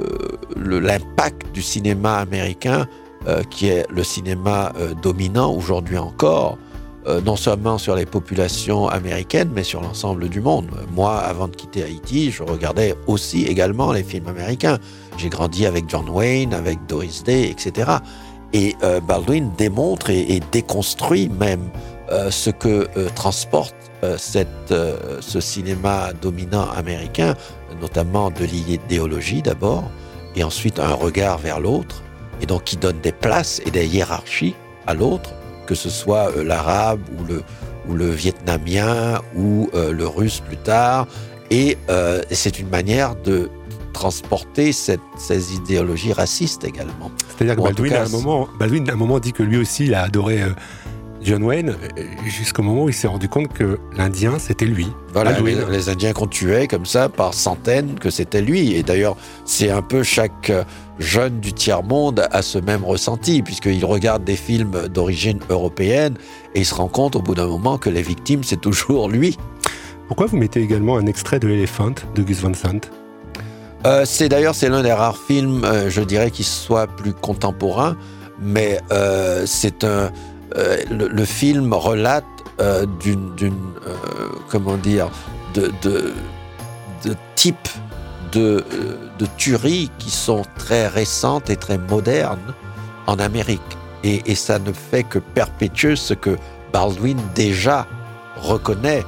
l'impact 0.57 1.51
du 1.53 1.61
cinéma 1.61 2.17
américain, 2.17 2.87
euh, 3.27 3.43
qui 3.49 3.67
est 3.67 3.85
le 3.89 4.03
cinéma 4.03 4.73
euh, 4.77 4.93
dominant 4.93 5.53
aujourd'hui 5.53 5.97
encore, 5.97 6.57
euh, 7.09 7.21
non 7.21 7.35
seulement 7.35 7.79
sur 7.79 7.95
les 7.95 8.05
populations 8.05 8.87
américaines, 8.87 9.49
mais 9.53 9.63
sur 9.63 9.81
l'ensemble 9.81 10.29
du 10.29 10.41
monde. 10.41 10.67
Moi, 10.93 11.17
avant 11.17 11.47
de 11.47 11.55
quitter 11.55 11.83
Haïti, 11.83 12.29
je 12.29 12.43
regardais 12.43 12.95
aussi 13.07 13.45
également 13.45 13.91
les 13.91 14.03
films 14.03 14.27
américains. 14.27 14.77
J'ai 15.17 15.29
grandi 15.29 15.65
avec 15.65 15.89
John 15.89 16.07
Wayne, 16.07 16.53
avec 16.53 16.77
Doris 16.87 17.23
Day, 17.23 17.49
etc. 17.49 17.91
Et 18.53 18.75
euh, 18.83 18.99
Baldwin 18.99 19.51
démontre 19.57 20.11
et, 20.11 20.39
déconstruit 20.51 21.29
même 21.29 21.69
euh, 22.11 22.29
ce 22.29 22.51
que 22.51 22.87
transporte 23.15 23.75
ce 24.01 25.39
cinéma 25.41 26.13
dominant 26.21 26.69
américain, 26.69 27.35
notamment 27.81 28.31
de 28.31 28.45
l'idéologie 28.45 29.41
d'abord, 29.41 29.83
et 30.37 30.43
ensuite 30.43 30.79
un 30.79 30.93
regard 30.93 31.37
vers 31.37 31.59
l'autre, 31.59 32.01
et 32.39 32.45
donc 32.45 32.63
qui 32.63 32.77
donne 32.77 32.99
des 33.01 33.11
places 33.11 33.61
et 33.65 33.71
des 33.71 33.87
hiérarchies 33.87 34.55
à 34.87 34.93
l'autre, 34.93 35.33
que 35.69 35.75
ce 35.75 35.89
soit 35.89 36.31
l'arabe 36.43 36.99
ou 37.17 37.23
le, 37.31 37.43
ou 37.87 37.93
le 37.93 38.09
vietnamien 38.09 39.21
ou 39.37 39.69
le 39.73 40.07
russe 40.07 40.41
plus 40.41 40.57
tard, 40.57 41.07
et 41.51 41.77
c'est 42.31 42.59
une 42.59 42.69
manière 42.69 43.15
de 43.15 43.49
transporter 43.99 44.71
cette, 44.71 45.01
ces 45.17 45.53
idéologies 45.53 46.13
racistes 46.13 46.63
également. 46.63 47.11
C'est-à-dire 47.37 47.57
que 47.57 47.61
Baldwin, 47.61 47.91
cas, 47.91 48.03
à 48.03 48.05
un 48.05 48.09
moment, 48.09 48.47
Baldwin, 48.57 48.89
à 48.89 48.93
un 48.93 48.95
moment, 48.95 49.19
dit 49.19 49.33
que 49.33 49.43
lui 49.43 49.57
aussi, 49.57 49.85
il 49.85 49.93
a 49.93 50.03
adoré 50.03 50.41
euh, 50.41 50.49
John 51.21 51.43
Wayne 51.43 51.75
jusqu'au 52.25 52.63
moment 52.63 52.83
où 52.85 52.89
il 52.89 52.93
s'est 52.93 53.07
rendu 53.07 53.27
compte 53.27 53.51
que 53.53 53.77
l'Indien, 53.97 54.39
c'était 54.39 54.65
lui. 54.65 54.87
Voilà, 55.13 55.39
les, 55.39 55.55
les, 55.69 55.89
Indiens 55.89 56.13
qu'on 56.13 56.27
tuait 56.27 56.67
comme 56.67 56.85
ça 56.85 57.09
par 57.09 57.33
centaines, 57.33 57.99
que 57.99 58.09
c'était 58.09 58.41
lui. 58.41 58.73
Et 58.73 58.83
d'ailleurs, 58.83 59.17
c'est 59.45 59.69
un 59.69 59.81
peu 59.81 60.03
chaque 60.03 60.51
jeune 60.99 61.39
du 61.39 61.53
tiers-monde 61.53 62.27
a 62.31 62.41
ce 62.41 62.59
même 62.59 62.83
ressenti, 62.83 63.41
puisqu'il 63.41 63.83
regarde 63.85 64.23
des 64.23 64.35
films 64.35 64.87
d'origine 64.87 65.39
européenne 65.49 66.15
et 66.53 66.59
il 66.59 66.65
se 66.65 66.75
rend 66.75 66.87
compte 66.87 67.15
au 67.15 67.21
bout 67.21 67.35
d'un 67.35 67.47
moment 67.47 67.77
que 67.77 67.89
les 67.89 68.01
victimes, 68.01 68.43
c'est 68.43 68.61
toujours 68.61 69.09
lui. 69.09 69.37
Pourquoi 70.07 70.25
vous 70.25 70.37
mettez 70.37 70.61
également 70.61 70.97
un 70.97 71.05
extrait 71.05 71.39
de 71.39 71.47
l'éléphant 71.47 71.91
de 72.15 72.23
Gus 72.23 72.41
Van 72.41 72.53
Sant? 72.53 72.89
Euh, 73.85 74.03
c'est 74.05 74.27
d'ailleurs 74.27 74.55
c'est 74.55 74.67
l'un 74.67 74.83
des 74.83 74.91
rares 74.91 75.17
films, 75.17 75.63
euh, 75.63 75.89
je 75.89 76.01
dirais, 76.01 76.31
qui 76.31 76.43
soit 76.43 76.87
plus 76.87 77.13
contemporain, 77.13 77.95
mais 78.41 78.79
euh, 78.91 79.43
c'est 79.45 79.83
un 79.83 80.11
euh, 80.55 80.77
le, 80.89 81.07
le, 81.07 81.25
film 81.25 81.73
relate 81.73 82.23
euh, 82.59 82.85
d'une, 82.99 83.33
euh, 83.41 83.93
comment 84.49 84.77
dire, 84.77 85.09
de, 85.53 85.71
de, 85.81 86.13
de 87.05 87.15
types 87.35 87.69
de, 88.31 88.63
de 89.17 89.25
tueries 89.37 89.89
qui 89.99 90.09
sont 90.11 90.43
très 90.57 90.87
récentes 90.87 91.49
et 91.49 91.55
très 91.55 91.77
modernes 91.77 92.53
en 93.07 93.17
Amérique. 93.19 93.61
Et, 94.03 94.21
et 94.31 94.35
ça 94.35 94.59
ne 94.59 94.71
fait 94.71 95.03
que 95.03 95.19
perpétuer 95.19 95.95
ce 95.95 96.13
que 96.13 96.37
Baldwin 96.73 97.17
déjà 97.35 97.87
reconnaît 98.37 99.03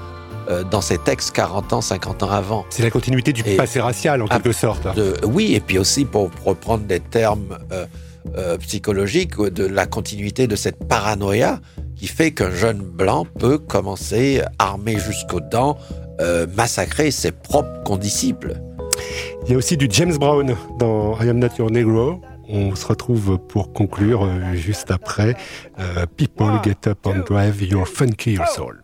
dans 0.70 0.82
ses 0.82 0.98
textes 0.98 1.32
40 1.34 1.72
ans, 1.72 1.82
50 1.82 2.24
ans 2.24 2.32
avant. 2.32 2.66
C'est 2.72 2.84
la 2.84 2.90
continuité 2.90 3.32
du 3.32 3.42
Et- 3.46 3.56
passé 3.56 3.80
racial 3.80 4.22
en 4.22 4.28
quelque 4.28 4.52
sorte. 4.52 4.86
De- 4.96 5.16
oui, 5.24 5.54
et 5.54 5.60
puis 5.62 5.78
aussi 5.78 6.04
pour 6.04 6.30
reprendre 6.44 6.84
des 6.84 7.00
termes 7.00 7.58
euh, 7.72 7.86
euh, 8.38 8.58
psychologiques, 8.58 9.40
de 9.40 9.66
la 9.66 9.86
continuité 9.86 10.48
de 10.48 10.56
cette 10.56 10.88
paranoïa 10.88 11.60
qui 11.96 12.08
fait 12.08 12.32
qu'un 12.32 12.52
jeune 12.52 12.80
blanc 12.80 13.26
peut 13.40 13.58
commencer, 13.58 14.42
armé 14.60 14.98
jusqu'aux 14.98 15.40
dents, 15.42 15.78
euh, 16.20 16.48
massacrer 16.56 17.12
ses 17.12 17.32
propres 17.32 17.84
condisciples. 17.84 18.56
Il 19.46 19.52
y 19.52 19.56
a 19.56 19.58
aussi 19.58 19.78
du 19.78 19.88
James 19.90 20.16
Brown 20.18 20.56
dans 20.80 21.20
I 21.22 21.30
Am 21.30 21.40
Not 21.40 21.50
Your 21.58 21.72
Negro. 21.72 22.22
On 22.48 22.76
se 22.76 22.86
retrouve 22.86 23.38
pour 23.48 23.72
conclure 23.72 24.24
euh, 24.26 24.54
juste 24.56 24.92
après. 24.92 25.36
euh, 25.80 26.06
People 26.18 26.60
get 26.64 26.88
up 26.90 27.06
and 27.06 27.20
drive 27.26 27.62
your 27.64 27.88
funky 27.88 28.34
your 28.34 28.48
soul. 28.48 28.82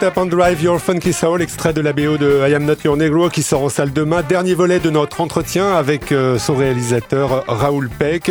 Get 0.00 0.06
Up 0.06 0.18
and 0.18 0.26
Drive 0.26 0.62
Your 0.62 0.78
Funky 0.78 1.12
Soul, 1.12 1.42
extrait 1.42 1.72
de 1.72 1.80
la 1.80 1.92
BO 1.92 2.18
de 2.18 2.48
I 2.48 2.54
Am 2.54 2.64
Not 2.64 2.76
Your 2.84 2.96
Negro 2.96 3.28
qui 3.28 3.42
sort 3.42 3.62
en 3.62 3.68
salle 3.68 3.92
demain. 3.92 4.22
Dernier 4.22 4.54
volet 4.54 4.78
de 4.78 4.90
notre 4.90 5.20
entretien 5.20 5.72
avec 5.72 6.12
euh, 6.12 6.38
son 6.38 6.54
réalisateur 6.54 7.44
Raoul 7.48 7.88
Peck. 7.88 8.30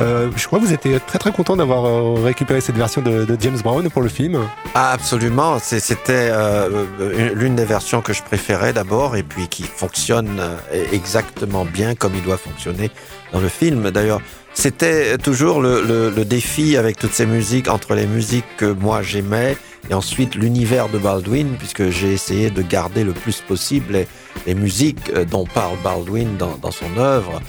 Euh, 0.00 0.30
je 0.36 0.46
crois 0.46 0.58
que 0.58 0.64
vous 0.64 0.72
étiez 0.72 0.98
très 1.06 1.18
très 1.18 1.30
content 1.30 1.56
d'avoir 1.56 1.84
euh, 1.84 2.14
récupéré 2.22 2.60
cette 2.60 2.76
version 2.76 3.00
de, 3.00 3.26
James 3.40 3.58
Brown 3.62 3.88
pour 3.90 4.02
le 4.02 4.08
film. 4.08 4.40
Ah, 4.74 4.90
absolument, 4.92 5.58
c'était 5.60 6.30
euh, 6.32 6.84
une- 7.16 7.38
l'une 7.38 7.54
des 7.54 7.64
versions 7.64 8.00
que 8.00 8.12
je 8.12 8.22
préférais 8.22 8.72
d'abord 8.72 9.16
et 9.16 9.22
puis 9.22 9.46
qui 9.46 9.62
fonctionne 9.62 10.40
exactement 10.92 11.64
bien 11.64 11.94
comme 11.94 12.14
il 12.16 12.22
doit 12.22 12.38
fonctionner 12.38 12.90
dans 13.32 13.40
le 13.40 13.48
film. 13.48 13.90
D'ailleurs, 13.90 14.20
c'était 14.52 15.16
toujours 15.18 15.60
le, 15.60 16.10
défi 16.24 16.76
avec 16.76 16.98
toutes 16.98 17.12
ces 17.12 17.26
musiques, 17.26 17.68
entre 17.68 17.94
les 17.94 18.06
musiques 18.06 18.56
que 18.56 18.66
moi 18.66 19.02
j'aimais 19.02 19.56
et 19.90 19.94
ensuite 19.94 20.34
l'univers 20.34 20.88
de 20.88 20.98
Baldwin, 20.98 21.56
puisque 21.58 21.90
j'ai 21.90 22.12
essayé 22.12 22.50
de 22.50 22.62
garder 22.62 23.04
le 23.04 23.12
plus 23.12 23.40
possible 23.42 23.92
les, 23.92 24.08
les 24.46 24.54
musiques 24.54 25.12
dont 25.30 25.44
parle 25.44 25.76
Baldwin 25.84 26.36
dans, 26.36 26.56
dans 26.60 26.70
son 26.70 26.96
œuvre. 26.98 27.40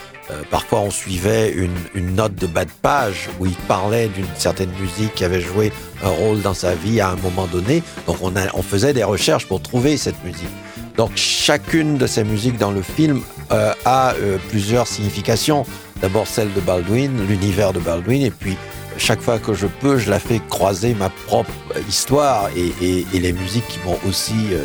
Parfois, 0.50 0.80
on 0.82 0.92
suivait 0.92 1.52
une, 1.52 1.76
une, 1.94 2.16
note 2.16 2.36
de 2.36 2.48
bas 2.48 2.66
de 2.66 2.72
page 2.82 3.30
où 3.40 3.46
il 3.46 3.56
parlait 3.68 4.08
d'une 4.08 4.28
certaine 4.38 4.72
musique 4.80 5.14
qui 5.14 5.24
avait 5.24 5.42
joué 5.42 5.72
un 6.04 6.10
rôle 6.10 6.42
dans 6.42 6.54
sa 6.54 6.76
vie 6.76 7.00
à 7.00 7.10
un 7.10 7.16
moment 7.18 7.48
donné. 7.48 7.84
Donc, 8.08 8.18
on, 8.22 8.36
a, 8.36 8.54
on 8.54 8.62
faisait 8.62 8.94
des 8.94 9.04
recherches 9.04 9.46
pour 9.46 9.62
trouver 9.62 9.98
cette 9.98 10.24
musique. 10.24 10.50
Donc, 10.98 11.12
chacune 11.16 11.98
de 11.98 12.08
ces 12.08 12.24
musiques 12.24 12.58
dans 12.58 12.72
le 12.72 12.82
film 12.82 13.22
euh, 13.52 13.74
a 13.86 14.14
euh, 14.14 14.38
plusieurs 14.50 14.88
significations. 14.88 15.66
D'abord 16.02 16.28
celle 16.28 16.52
de 16.54 16.62
Baldwin, 16.62 17.26
l'univers 17.28 17.74
de 17.74 17.80
Baldwin, 17.80 18.22
et 18.24 18.32
puis 18.32 18.58
chaque 18.98 19.22
fois 19.22 19.40
que 19.40 19.54
je 19.54 19.68
peux, 19.68 19.98
je 19.98 20.10
la 20.10 20.20
fais 20.20 20.40
croiser 20.50 20.94
ma 20.94 21.10
propre 21.10 21.52
histoire 21.88 22.50
et, 22.56 22.72
et, 22.82 23.06
et 23.14 23.20
les 23.20 23.34
musiques 23.34 23.68
qui 23.68 23.80
m'ont 23.86 24.00
aussi 24.08 24.54
euh, 24.54 24.64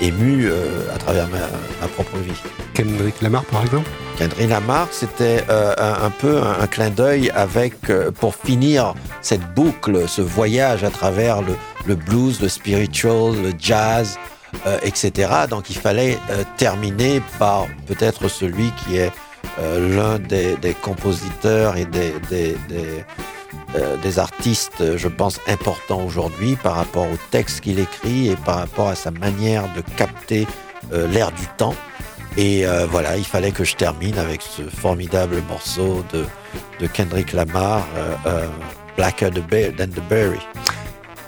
ému 0.00 0.46
euh, 0.46 0.94
à 0.94 0.98
travers 0.98 1.28
ma, 1.28 1.38
ma, 1.80 1.88
propre 1.88 2.16
vie. 2.18 2.32
Kendrick 2.74 3.20
Lamar, 3.22 3.44
par 3.44 3.62
exemple? 3.62 3.88
Kendrick 4.18 4.48
Lamar, 4.48 4.88
c'était 4.90 5.44
euh, 5.48 5.74
un, 5.78 6.06
un, 6.06 6.10
peu 6.10 6.38
un, 6.38 6.60
un 6.60 6.66
clin 6.66 6.90
d'œil 6.90 7.30
avec, 7.30 7.90
euh, 7.90 8.10
pour 8.10 8.34
finir 8.34 8.94
cette 9.20 9.54
boucle, 9.54 10.08
ce 10.08 10.22
voyage 10.22 10.84
à 10.84 10.90
travers 10.90 11.42
le, 11.42 11.56
le 11.86 11.94
blues, 11.94 12.40
le 12.40 12.48
spiritual, 12.48 13.32
le 13.42 13.52
jazz, 13.58 14.18
euh, 14.66 14.78
etc. 14.82 15.30
Donc 15.50 15.68
il 15.68 15.76
fallait 15.76 16.16
euh, 16.30 16.42
terminer 16.56 17.20
par 17.38 17.66
peut-être 17.86 18.28
celui 18.28 18.70
qui 18.72 18.96
est 18.96 19.12
euh, 19.58 19.94
l'un 19.96 20.18
des, 20.18 20.56
des, 20.56 20.74
compositeurs 20.74 21.76
et 21.76 21.84
des, 21.84 22.14
des, 22.30 22.56
des, 22.68 23.04
euh, 23.74 23.96
des 23.98 24.18
artistes, 24.18 24.96
je 24.96 25.08
pense, 25.08 25.40
importants 25.48 26.04
aujourd'hui 26.04 26.56
par 26.56 26.74
rapport 26.76 27.04
au 27.04 27.16
texte 27.30 27.60
qu'il 27.60 27.78
écrit 27.78 28.28
et 28.28 28.36
par 28.36 28.56
rapport 28.56 28.88
à 28.88 28.94
sa 28.94 29.10
manière 29.10 29.64
de 29.74 29.82
capter 29.96 30.46
euh, 30.92 31.08
l'air 31.08 31.32
du 31.32 31.46
temps. 31.56 31.74
Et 32.36 32.66
euh, 32.66 32.86
voilà, 32.90 33.16
il 33.16 33.24
fallait 33.24 33.52
que 33.52 33.64
je 33.64 33.76
termine 33.76 34.18
avec 34.18 34.42
ce 34.42 34.62
formidable 34.62 35.36
morceau 35.48 36.04
de, 36.12 36.24
Kendrick 36.88 37.32
Lamar, 37.32 37.86
euh, 38.26 38.48
Blacker 38.96 39.30
than 39.30 39.86
the 39.86 40.02
Berry. 40.08 40.40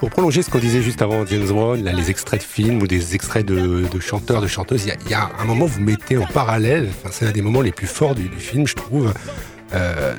Pour 0.00 0.10
prolonger 0.10 0.42
ce 0.42 0.50
qu'on 0.50 0.58
disait 0.58 0.82
juste 0.82 1.00
avant 1.00 1.24
James 1.24 1.46
Brown, 1.46 1.82
là, 1.82 1.92
les 1.92 2.10
extraits 2.10 2.40
de 2.40 2.46
films 2.46 2.82
ou 2.82 2.86
des 2.86 3.14
extraits 3.14 3.46
de, 3.46 3.86
chanteurs, 4.00 4.42
de 4.42 4.46
chanteuses, 4.46 4.84
il 4.84 5.10
y, 5.10 5.14
a 5.14 5.30
un 5.38 5.44
moment 5.44 5.64
où 5.64 5.68
vous 5.68 5.80
mettez 5.80 6.18
en 6.18 6.26
parallèle, 6.26 6.90
c'est 7.10 7.26
un 7.26 7.30
des 7.30 7.40
moments 7.40 7.62
les 7.62 7.72
plus 7.72 7.86
forts 7.86 8.14
du, 8.14 8.28
film, 8.36 8.66
je 8.66 8.74
trouve, 8.74 9.14
euh, 9.74 10.14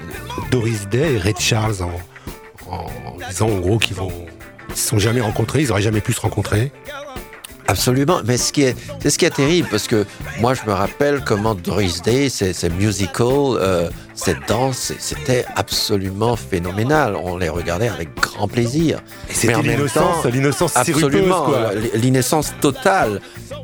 Doris 0.49 0.87
Day 0.89 1.13
et 1.13 1.17
Ray 1.19 1.35
Charles 1.37 1.83
en, 1.83 1.91
en, 2.69 2.87
disant 3.29 3.49
en 3.49 3.59
gros 3.59 3.77
qu'ils 3.77 3.95
vont 3.95 4.11
ils 4.69 4.75
se 4.75 4.89
sont 4.89 4.99
jamais 4.99 5.21
rencontrés, 5.21 5.61
ils 5.61 5.71
auraient 5.71 5.81
jamais 5.81 6.01
pu 6.01 6.13
se 6.13 6.21
rencontrer. 6.21 6.71
Absolument, 7.69 8.21
mais 8.25 8.37
ce 8.37 8.53
qui 8.53 8.63
est, 8.63 8.77
c'est 9.01 9.09
ce 9.09 9.17
qui 9.17 9.25
est 9.25 9.29
terrible 9.29 9.67
parce 9.69 9.87
que 9.87 10.05
moi 10.39 10.53
je 10.53 10.61
me 10.65 10.73
rappelle 10.73 11.21
comment 11.25 11.53
Doris 11.53 12.01
Day, 12.01 12.29
c'est 12.29 12.69
musical, 12.69 13.27
euh, 13.27 13.89
cette 14.13 14.47
danse, 14.47 14.93
c'était 14.99 15.43
absolument 15.55 16.37
phénoménal. 16.37 17.17
On 17.21 17.37
les 17.37 17.49
regardait 17.49 17.89
avec 17.89 18.15
grand 18.15 18.47
plaisir. 18.47 19.01
Et 19.29 19.33
c'était 19.33 19.61
l'innocence, 19.61 20.25
l'innocence 20.25 20.77
absolument, 20.77 21.49
l'innocence 21.93 22.53
totale. 22.61 23.19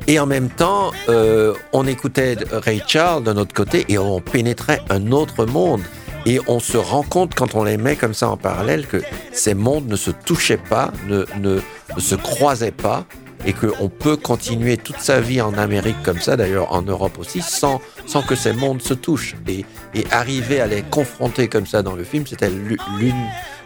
Et 0.06 0.20
en 0.20 0.26
même 0.26 0.50
temps, 0.50 0.92
euh, 1.08 1.54
on 1.72 1.86
écoutait 1.86 2.36
Ray 2.52 2.82
Charles 2.86 3.24
de 3.24 3.32
notre 3.32 3.54
côté 3.54 3.86
et 3.88 3.96
on 3.96 4.20
pénétrait 4.20 4.82
un 4.90 5.12
autre 5.12 5.46
monde. 5.46 5.80
Et 6.26 6.40
on 6.46 6.58
se 6.58 6.76
rend 6.76 7.02
compte 7.02 7.34
quand 7.34 7.54
on 7.54 7.64
les 7.64 7.76
met 7.76 7.96
comme 7.96 8.14
ça 8.14 8.28
en 8.28 8.36
parallèle 8.36 8.86
que 8.86 9.02
ces 9.32 9.54
mondes 9.54 9.88
ne 9.88 9.96
se 9.96 10.10
touchaient 10.10 10.56
pas, 10.56 10.92
ne, 11.06 11.60
se 11.98 12.14
croisaient 12.14 12.70
pas 12.70 13.04
et 13.46 13.52
qu'on 13.52 13.90
peut 13.90 14.16
continuer 14.16 14.78
toute 14.78 15.00
sa 15.00 15.20
vie 15.20 15.42
en 15.42 15.52
Amérique 15.58 16.02
comme 16.02 16.18
ça, 16.18 16.34
d'ailleurs 16.34 16.72
en 16.72 16.80
Europe 16.80 17.18
aussi, 17.18 17.42
sans, 17.42 17.78
que 18.26 18.34
ces 18.34 18.54
mondes 18.54 18.80
se 18.80 18.94
touchent. 18.94 19.34
Et, 19.46 19.66
arriver 20.10 20.60
à 20.60 20.66
les 20.66 20.82
confronter 20.82 21.46
comme 21.46 21.66
ça 21.66 21.82
dans 21.82 21.94
le 21.94 22.04
film, 22.04 22.26
c'était 22.26 22.48
l'une, 22.48 23.14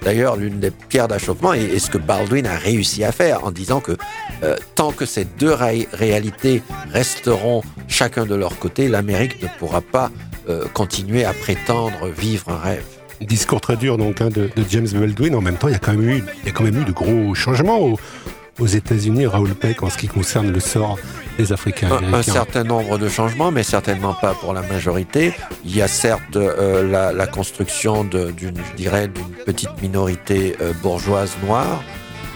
d'ailleurs, 0.02 0.36
l'une 0.36 0.58
des 0.58 0.72
pierres 0.72 1.06
d'achoppement 1.06 1.54
et, 1.54 1.78
ce 1.78 1.90
que 1.90 1.98
Baldwin 1.98 2.46
a 2.46 2.56
réussi 2.56 3.04
à 3.04 3.12
faire 3.12 3.44
en 3.44 3.52
disant 3.52 3.80
que 3.80 3.96
euh, 4.42 4.56
tant 4.74 4.90
que 4.90 5.06
ces 5.06 5.24
deux 5.24 5.52
ré 5.52 5.88
réalités 5.92 6.62
resteront 6.92 7.62
chacun 7.86 8.26
de 8.26 8.34
leur 8.34 8.58
côté, 8.58 8.88
l'Amérique 8.88 9.40
ne 9.42 9.48
pourra 9.58 9.80
pas 9.80 10.10
euh, 10.48 10.64
continuer 10.72 11.24
à 11.24 11.32
prétendre 11.32 12.08
vivre 12.08 12.48
un 12.48 12.58
rêve 12.58 12.84
discours 13.20 13.60
très 13.60 13.76
dur 13.76 13.98
donc 13.98 14.20
hein, 14.20 14.28
de, 14.28 14.48
de 14.54 14.64
James 14.70 14.86
Baldwin 14.92 15.34
en 15.34 15.40
même 15.40 15.56
temps 15.56 15.66
il 15.66 15.72
y 15.72 15.76
a 15.76 15.80
quand 15.80 15.92
même 15.92 16.08
eu 16.08 16.22
il 16.42 16.46
y 16.46 16.48
a 16.50 16.52
quand 16.52 16.62
même 16.62 16.80
eu 16.80 16.84
de 16.84 16.92
gros 16.92 17.34
changements 17.34 17.80
au, 17.80 17.98
aux 18.58 18.66
États-Unis, 18.66 19.26
Raoul 19.26 19.54
Peck, 19.54 19.82
en 19.82 19.90
ce 19.90 19.98
qui 19.98 20.08
concerne 20.08 20.50
le 20.50 20.60
sort 20.60 20.98
des 21.38 21.52
Africains. 21.52 21.90
Un, 21.90 22.12
un 22.12 22.22
certain 22.22 22.64
nombre 22.64 22.98
de 22.98 23.08
changements, 23.08 23.50
mais 23.50 23.62
certainement 23.62 24.14
pas 24.14 24.34
pour 24.34 24.52
la 24.52 24.62
majorité. 24.62 25.32
Il 25.64 25.76
y 25.76 25.82
a 25.82 25.88
certes 25.88 26.36
euh, 26.36 26.88
la, 26.88 27.12
la, 27.12 27.26
construction 27.26 28.04
d'une, 28.04 28.56
je 28.70 28.76
dirais, 28.76 29.08
d'une 29.08 29.44
petite 29.46 29.80
minorité 29.80 30.56
euh, 30.60 30.72
bourgeoise 30.82 31.36
noire. 31.44 31.82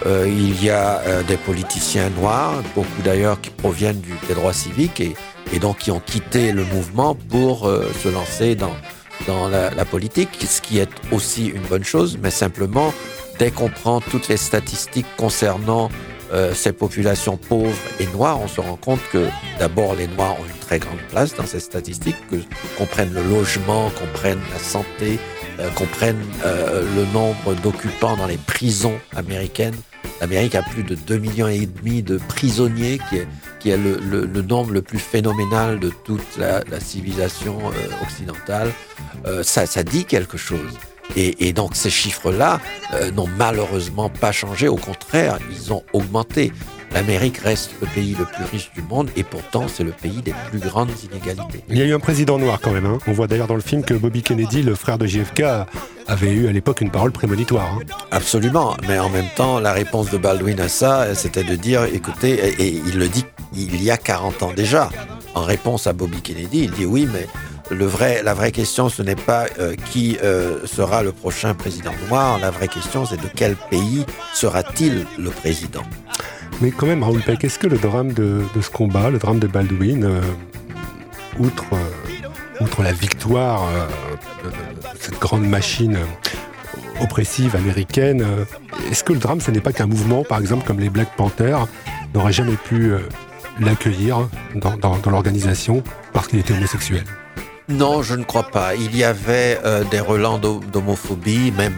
Euh, 0.05 0.25
il 0.27 0.61
y 0.63 0.69
a 0.69 1.01
des 1.27 1.37
politiciens 1.37 2.09
noirs, 2.19 2.55
beaucoup 2.75 3.01
d'ailleurs 3.03 3.39
qui 3.39 3.49
proviennent 3.49 4.01
du, 4.01 4.13
des 4.27 4.33
droits 4.33 4.53
civiques 4.53 4.99
et, 4.99 5.15
et 5.51 5.59
donc 5.59 5.79
qui 5.79 5.91
ont 5.91 5.99
quitté 5.99 6.51
le 6.51 6.63
mouvement 6.65 7.15
pour 7.15 7.67
euh, 7.67 7.91
se 8.03 8.09
lancer 8.09 8.55
dans, 8.55 8.75
dans 9.27 9.47
la, 9.47 9.85
politique, 9.85 10.29
ce 10.39 10.61
qui 10.61 10.79
est 10.79 10.89
aussi 11.11 11.47
une 11.47 11.63
bonne 11.63 11.83
chose, 11.83 12.17
mais 12.21 12.31
simplement 12.31 12.93
dès 13.39 13.51
qu'on 13.51 13.69
prend 13.69 13.99
toutes 13.99 14.27
les 14.27 14.37
statistiques 14.37 15.07
concernant 15.17 15.89
euh, 16.31 16.53
ces 16.53 16.73
populations 16.73 17.37
pauvres 17.37 17.77
et 17.99 18.07
noires, 18.07 18.39
on 18.41 18.47
se 18.47 18.59
rend 18.59 18.75
compte 18.75 19.01
que 19.11 19.27
d'abord 19.59 19.95
les 19.95 20.07
noirs 20.07 20.39
ont 20.39 20.45
une 20.45 20.59
très 20.59 20.79
grande 20.79 20.99
place 21.09 21.35
dans 21.35 21.45
ces 21.45 21.59
statistiques, 21.59 22.15
que 22.29 22.37
qu'on 22.77 22.85
prenne 22.85 23.13
le 23.13 23.21
logement, 23.21 23.91
qu'on 23.91 24.07
prenne 24.13 24.39
la 24.51 24.59
santé, 24.59 25.19
euh, 25.59 25.69
qu'on 25.71 25.85
prenne 25.85 26.17
euh, 26.45 26.83
le 26.95 27.05
nombre 27.13 27.53
d'occupants 27.61 28.17
dans 28.17 28.25
les 28.25 28.37
prisons 28.37 28.97
américaines. 29.15 29.75
L'Amérique 30.21 30.55
a 30.55 30.63
plus 30.63 30.83
de 30.83 30.95
2 30.95 31.17
millions 31.17 31.47
et 31.47 31.67
demi 31.67 32.01
de 32.01 32.17
prisonniers, 32.17 32.99
qui 33.09 33.17
est, 33.17 33.27
qui 33.63 33.69
est 33.69 33.77
le, 33.77 33.95
le, 34.25 34.41
nombre 34.41 34.73
le 34.73 34.81
plus 34.81 34.99
phénoménal 34.99 35.79
de 35.79 35.89
toute 36.03 36.37
la, 36.37 36.61
civilisation 36.81 37.57
euh, 37.59 38.03
occidentale. 38.03 38.69
Euh, 39.25 39.41
ça, 39.41 39.83
dit 39.83 40.03
quelque 40.03 40.37
chose. 40.37 40.73
Et, 41.15 41.47
et 41.47 41.53
donc 41.53 41.73
ces 41.73 41.89
chiffres-là 41.89 42.59
euh, 42.93 43.09
n'ont 43.11 43.29
malheureusement 43.37 44.09
pas 44.09 44.33
changé, 44.33 44.67
au 44.67 44.75
contraire, 44.75 45.39
ils 45.49 45.71
ont 45.71 45.83
augmenté. 45.93 46.51
L'Amérique 46.93 47.37
reste 47.37 47.71
le 47.81 47.87
pays 47.87 48.15
le 48.17 48.25
plus 48.25 48.43
riche 48.45 48.71
du 48.73 48.81
monde 48.81 49.09
et 49.15 49.23
pourtant 49.23 49.67
c'est 49.67 49.83
le 49.83 49.91
pays 49.91 50.21
des 50.21 50.33
plus 50.49 50.59
grandes 50.59 50.91
inégalités. 51.03 51.63
Il 51.69 51.77
y 51.77 51.81
a 51.81 51.85
eu 51.85 51.93
un 51.93 51.99
président 51.99 52.37
noir 52.37 52.59
quand 52.61 52.71
même. 52.71 52.85
Hein. 52.85 52.99
On 53.07 53.13
voit 53.13 53.27
d'ailleurs 53.27 53.47
dans 53.47 53.55
le 53.55 53.61
film 53.61 53.83
que 53.83 53.93
Bobby 53.93 54.21
Kennedy, 54.21 54.61
le 54.61 54.75
frère 54.75 54.97
de 54.97 55.07
JFK, 55.07 55.43
avait 56.07 56.31
eu 56.31 56.47
à 56.47 56.51
l'époque 56.51 56.81
une 56.81 56.91
parole 56.91 57.11
prémonitoire. 57.11 57.77
Hein. 57.79 57.85
Absolument, 58.11 58.77
mais 58.87 58.99
en 58.99 59.09
même 59.09 59.29
temps, 59.35 59.59
la 59.59 59.73
réponse 59.73 60.11
de 60.11 60.17
Baldwin 60.17 60.59
à 60.59 60.67
ça, 60.67 61.15
c'était 61.15 61.43
de 61.43 61.55
dire, 61.55 61.85
écoutez, 61.85 62.33
et, 62.33 62.67
et 62.67 62.81
il 62.85 62.97
le 62.99 63.07
dit 63.07 63.25
il 63.55 63.83
y 63.83 63.91
a 63.91 63.97
40 63.97 64.43
ans 64.43 64.53
déjà, 64.55 64.89
en 65.35 65.41
réponse 65.41 65.87
à 65.87 65.93
Bobby 65.93 66.21
Kennedy, 66.21 66.65
il 66.65 66.71
dit 66.71 66.85
oui, 66.85 67.07
mais 67.11 67.27
le 67.71 67.85
vrai, 67.85 68.21
la 68.23 68.33
vraie 68.33 68.51
question, 68.51 68.89
ce 68.89 69.01
n'est 69.01 69.15
pas 69.15 69.45
euh, 69.59 69.75
qui 69.91 70.17
euh, 70.23 70.65
sera 70.65 71.03
le 71.03 71.11
prochain 71.11 71.53
président 71.53 71.93
noir. 72.07 72.37
La 72.39 72.51
vraie 72.51 72.67
question, 72.67 73.05
c'est 73.05 73.17
de 73.17 73.29
quel 73.33 73.55
pays 73.55 74.05
sera-t-il 74.33 75.05
le 75.17 75.29
président? 75.29 75.83
Mais 76.61 76.71
quand 76.71 76.85
même, 76.85 77.03
Raoul 77.03 77.21
Peck, 77.21 77.43
est-ce 77.43 77.59
que 77.59 77.67
le 77.67 77.77
drame 77.77 78.13
de, 78.13 78.43
ce 78.59 78.69
combat, 78.69 79.09
le 79.09 79.17
drame 79.17 79.39
de 79.39 79.47
Baldwin, 79.47 80.03
euh, 80.03 80.21
outre, 81.39 81.65
euh, 81.73 82.63
outre 82.63 82.83
la 82.83 82.93
victoire 82.93 83.63
euh, 83.67 83.87
de, 84.45 84.51
cette 84.99 85.19
grande 85.19 85.45
machine 85.45 85.97
oppressive 87.01 87.55
américaine, 87.55 88.25
est-ce 88.89 89.03
que 89.03 89.13
le 89.13 89.19
drame, 89.19 89.41
ce 89.41 89.51
n'est 89.51 89.59
pas 89.59 89.73
qu'un 89.73 89.87
mouvement, 89.87 90.23
par 90.23 90.39
exemple, 90.39 90.65
comme 90.65 90.79
les 90.79 90.89
Black 90.89 91.15
Panthers, 91.17 91.67
n'aurait 92.13 92.31
jamais 92.31 92.55
pu 92.55 92.93
l'accueillir 93.59 94.29
dans, 94.55 94.99
l'organisation 95.07 95.83
parce 96.13 96.27
qu'il 96.27 96.39
était 96.39 96.53
homosexuel? 96.53 97.03
Non, 97.67 98.03
je 98.03 98.13
ne 98.13 98.23
crois 98.23 98.43
pas. 98.47 98.75
Il 98.75 98.95
y 98.95 99.03
avait 99.03 99.59
des 99.89 99.99
relents 99.99 100.37
d'homophobie, 100.37 101.51
même 101.57 101.75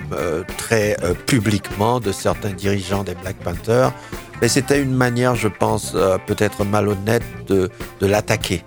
très 0.57 0.97
publiquement, 1.25 1.99
de 1.99 2.11
certains 2.11 2.51
dirigeants 2.51 3.03
des 3.03 3.15
Black 3.15 3.37
Panthers. 3.37 3.93
Mais 4.41 4.49
c'était 4.49 4.81
une 4.81 4.93
manière, 4.93 5.35
je 5.35 5.47
pense, 5.47 5.93
euh, 5.95 6.17
peut-être 6.25 6.65
malhonnête 6.65 7.23
de, 7.47 7.69
l'attaquer. 8.01 8.63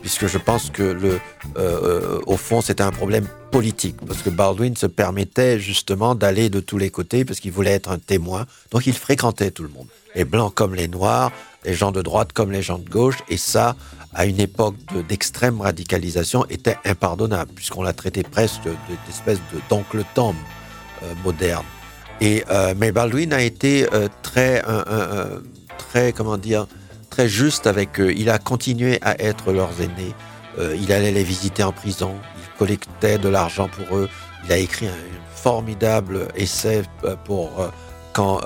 Puisque 0.00 0.26
je 0.26 0.38
pense 0.38 0.70
que, 0.70 0.82
le, 0.82 1.20
euh, 1.58 2.20
au 2.26 2.36
fond, 2.36 2.62
c'était 2.62 2.82
un 2.82 2.90
problème 2.90 3.26
politique. 3.50 3.96
Parce 4.06 4.22
que 4.22 4.30
Baldwin 4.30 4.74
se 4.76 4.86
permettait 4.86 5.58
justement 5.58 6.14
d'aller 6.14 6.48
de 6.48 6.60
tous 6.60 6.78
les 6.78 6.90
côtés, 6.90 7.24
parce 7.24 7.38
qu'il 7.40 7.52
voulait 7.52 7.72
être 7.72 7.90
un 7.90 7.98
témoin. 7.98 8.46
Donc 8.70 8.86
il 8.86 8.94
fréquentait 8.94 9.50
tout 9.50 9.62
le 9.62 9.68
monde. 9.68 9.86
Les 10.14 10.24
blancs 10.24 10.54
comme 10.54 10.74
les 10.74 10.88
noirs, 10.88 11.32
les 11.64 11.74
gens 11.74 11.92
de 11.92 12.00
droite 12.00 12.32
comme 12.32 12.50
les 12.50 12.62
gens 12.62 12.78
de 12.78 12.88
gauche. 12.88 13.18
Et 13.28 13.36
ça, 13.36 13.76
à 14.14 14.24
une 14.26 14.40
époque 14.40 14.76
d'extrême 15.08 15.58
de, 15.58 15.62
radicalisation 15.62 16.46
était 16.48 16.78
impardonnable, 16.84 17.52
puisqu'on 17.54 17.82
l'a 17.82 17.92
traité 17.92 18.22
presque 18.22 18.68
d'espèce 19.06 19.38
de, 19.52 19.60
d'oncle 19.68 20.02
Tom 20.14 20.34
euh, 21.02 21.12
moderne. 21.24 21.64
Euh, 22.22 22.74
mais 22.76 22.92
Baldwin 22.92 23.32
a 23.32 23.42
été 23.42 23.86
euh, 23.92 24.08
très, 24.22 24.62
très, 25.78 26.12
comment 26.12 26.36
dire, 26.36 26.66
très 27.08 27.28
juste 27.28 27.66
avec 27.66 28.00
eux. 28.00 28.12
Il 28.14 28.30
a 28.30 28.38
continué 28.38 28.98
à 29.02 29.20
être 29.22 29.52
leurs 29.52 29.80
aînés. 29.80 30.14
Euh, 30.58 30.76
il 30.80 30.92
allait 30.92 31.12
les 31.12 31.24
visiter 31.24 31.62
en 31.62 31.72
prison. 31.72 32.14
Il 32.36 32.58
collectait 32.58 33.18
de 33.18 33.28
l'argent 33.28 33.68
pour 33.68 33.96
eux. 33.96 34.08
Il 34.44 34.52
a 34.52 34.58
écrit 34.58 34.86
un, 34.86 34.94
formidable 35.34 36.28
essai 36.36 36.82
pour 37.24 37.72
quand 38.12 38.42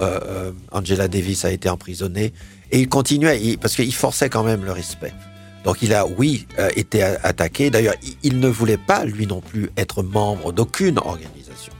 Angela 0.71 1.09
Davis 1.09 1.45
a 1.45 1.51
été 1.51 1.69
emprisonnée. 1.69 2.33
Et 2.71 2.79
il 2.79 2.89
continuait, 2.89 3.57
parce 3.61 3.75
qu'il 3.75 3.93
forçait 3.93 4.31
quand 4.31 4.45
même 4.45 4.65
le 4.65 4.71
respect. 4.71 5.13
Donc 5.65 5.83
il 5.83 5.93
a, 5.93 6.07
oui, 6.07 6.47
été 6.77 7.03
attaqué. 7.03 7.71
D'ailleurs, 7.71 7.97
il, 8.23 8.39
ne 8.39 8.47
voulait 8.47 8.77
pas, 8.77 9.05
lui 9.05 9.27
non 9.27 9.41
plus, 9.41 9.71
être 9.77 10.05
membre 10.05 10.53
d'aucune 10.53 10.99
organisation. 10.99 11.73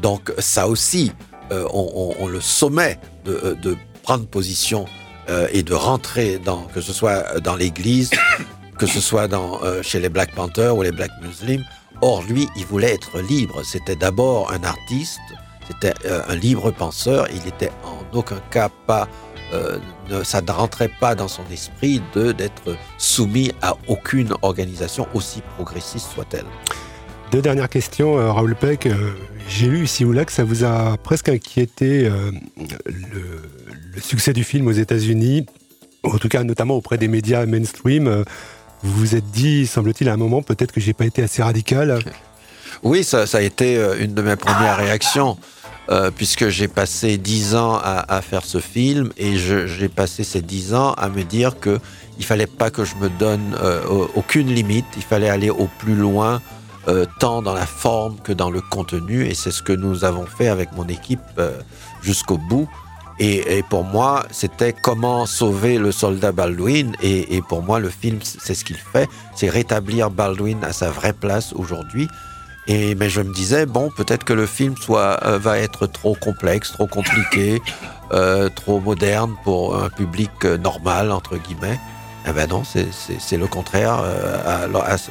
Donc 0.00 0.32
ça 0.38 0.68
aussi, 0.68 1.12
on, 1.50 2.26
le 2.26 2.40
sommet 2.40 2.98
de, 3.24 3.56
de 3.62 3.76
prendre 4.02 4.26
position 4.26 4.86
euh, 5.28 5.48
et 5.50 5.64
de 5.64 5.74
rentrer 5.74 6.38
dans, 6.38 6.62
que 6.66 6.80
ce 6.80 6.92
soit 6.92 7.40
dans 7.40 7.56
l'Église, 7.56 8.10
que 8.78 8.86
ce 8.86 9.00
soit 9.00 9.26
dans, 9.26 9.60
euh, 9.64 9.82
chez 9.82 9.98
les 9.98 10.08
Black 10.08 10.32
Panthers 10.32 10.76
ou 10.76 10.82
les 10.82 10.92
Black 10.92 11.10
Muslims. 11.20 11.64
Or, 12.00 12.22
lui, 12.22 12.48
il 12.54 12.64
voulait 12.64 12.94
être 12.94 13.20
libre. 13.20 13.64
C'était 13.64 13.96
d'abord 13.96 14.52
un 14.52 14.62
artiste, 14.62 15.18
c'était 15.66 15.94
euh, 16.04 16.22
un 16.28 16.36
libre 16.36 16.70
penseur. 16.70 17.26
Il 17.34 17.42
n'était 17.42 17.70
en 17.82 18.16
aucun 18.16 18.38
cas 18.52 18.68
pas, 18.86 19.08
ça 20.24 20.40
ne 20.42 20.50
rentrait 20.50 20.90
pas 21.00 21.14
dans 21.14 21.28
son 21.28 21.42
esprit 21.52 22.00
d'être 22.14 22.76
soumis 22.98 23.52
à 23.62 23.74
aucune 23.88 24.32
organisation, 24.42 25.06
aussi 25.14 25.40
progressiste 25.56 26.08
soit-elle. 26.12 26.46
Deux 27.30 27.42
dernières 27.42 27.68
questions, 27.68 28.14
Raoul 28.14 28.54
Peck. 28.56 28.88
J'ai 29.48 29.68
lu 29.68 29.84
ici 29.84 30.04
ou 30.04 30.12
là 30.12 30.24
que 30.24 30.32
ça 30.32 30.44
vous 30.44 30.64
a 30.64 30.96
presque 30.98 31.28
inquiété 31.28 32.10
le, 32.86 33.42
le 33.94 34.00
succès 34.00 34.32
du 34.32 34.44
film 34.44 34.66
aux 34.68 34.72
États-Unis, 34.72 35.46
en 36.04 36.18
tout 36.18 36.28
cas 36.28 36.44
notamment 36.44 36.74
auprès 36.74 36.98
des 36.98 37.08
médias 37.08 37.44
mainstream, 37.46 38.06
euh, 38.06 38.24
vous 38.82 38.92
vous 38.92 39.16
êtes 39.16 39.30
dit, 39.30 39.66
semble-t-il, 39.66 40.08
à 40.08 40.12
un 40.12 40.16
moment, 40.16 40.42
peut-être 40.42 40.72
que 40.72 40.80
j'ai 40.80 40.92
pas 40.92 41.06
été 41.06 41.22
assez 41.22 41.42
radical. 41.42 41.98
Oui, 42.82 43.02
ça, 43.02 43.24
a 43.32 43.40
été 43.40 43.76
euh, 43.76 43.96
une 43.98 44.14
de 44.14 44.22
mes 44.22 44.36
premières 44.36 44.76
réactions. 44.76 45.36
Euh, 45.88 46.10
puisque 46.10 46.48
j'ai 46.48 46.66
passé 46.66 47.16
dix 47.16 47.54
ans 47.54 47.78
à, 47.80 48.20
faire 48.20 48.44
ce 48.44 48.58
film 48.58 49.12
et 49.16 49.36
j'ai 49.36 49.88
passé 49.88 50.24
ces 50.24 50.42
dix 50.42 50.74
ans 50.74 50.94
à 50.94 51.08
me 51.08 51.22
dire 51.22 51.60
que 51.60 51.78
il 52.18 52.24
fallait 52.24 52.48
pas 52.48 52.70
que 52.70 52.84
je 52.84 52.96
me 52.96 53.08
donne 53.08 53.54
aucune 54.16 54.52
limite, 54.52 54.84
il 54.96 55.04
fallait 55.04 55.28
aller 55.28 55.48
au 55.48 55.68
plus 55.78 55.94
loin, 55.94 56.42
tant 57.18 57.42
dans 57.42 57.54
la 57.54 57.66
forme 57.66 58.16
que 58.20 58.32
dans 58.32 58.50
le 58.50 58.60
contenu, 58.60 59.26
et 59.26 59.34
c'est 59.34 59.50
ce 59.50 59.62
que 59.62 59.72
nous 59.72 60.04
avons 60.04 60.26
fait 60.26 60.48
avec 60.48 60.72
mon 60.72 60.86
équipe 60.86 61.20
jusqu'au 62.02 62.38
bout. 62.38 62.68
Et, 63.18 63.62
pour 63.70 63.84
moi, 63.84 64.26
c'était 64.30 64.72
comment 64.74 65.24
sauver 65.24 65.78
le 65.78 65.90
soldat 65.90 66.32
Baldwin. 66.32 66.94
Et, 67.02 67.40
pour 67.48 67.62
moi, 67.62 67.80
le 67.80 67.88
film, 67.88 68.18
c'est 68.22 68.54
ce 68.54 68.64
qu'il 68.64 68.76
fait, 68.76 69.08
c'est 69.34 69.48
rétablir 69.48 70.10
Baldwin 70.10 70.62
à 70.62 70.72
sa 70.72 70.90
vraie 70.90 71.14
place 71.14 71.52
aujourd'hui. 71.54 72.08
Et 72.68 72.94
mais 72.96 73.08
je 73.08 73.20
me 73.20 73.32
disais 73.32 73.64
bon, 73.64 73.90
peut-être 73.96 74.24
que 74.24 74.32
le 74.32 74.46
film 74.46 74.76
soit 74.76 75.20
euh, 75.24 75.38
va 75.38 75.58
être 75.58 75.86
trop 75.86 76.16
complexe, 76.16 76.72
trop 76.72 76.88
compliqué, 76.88 77.62
euh, 78.12 78.48
trop 78.48 78.80
moderne 78.80 79.36
pour 79.44 79.80
un 79.80 79.88
public 79.88 80.30
euh, 80.44 80.58
normal 80.58 81.12
entre 81.12 81.36
guillemets. 81.36 81.78
Eh 82.28 82.32
ben 82.32 82.48
non, 82.48 82.62
c'est 82.64 83.36
le 83.36 83.46
contraire. 83.46 84.02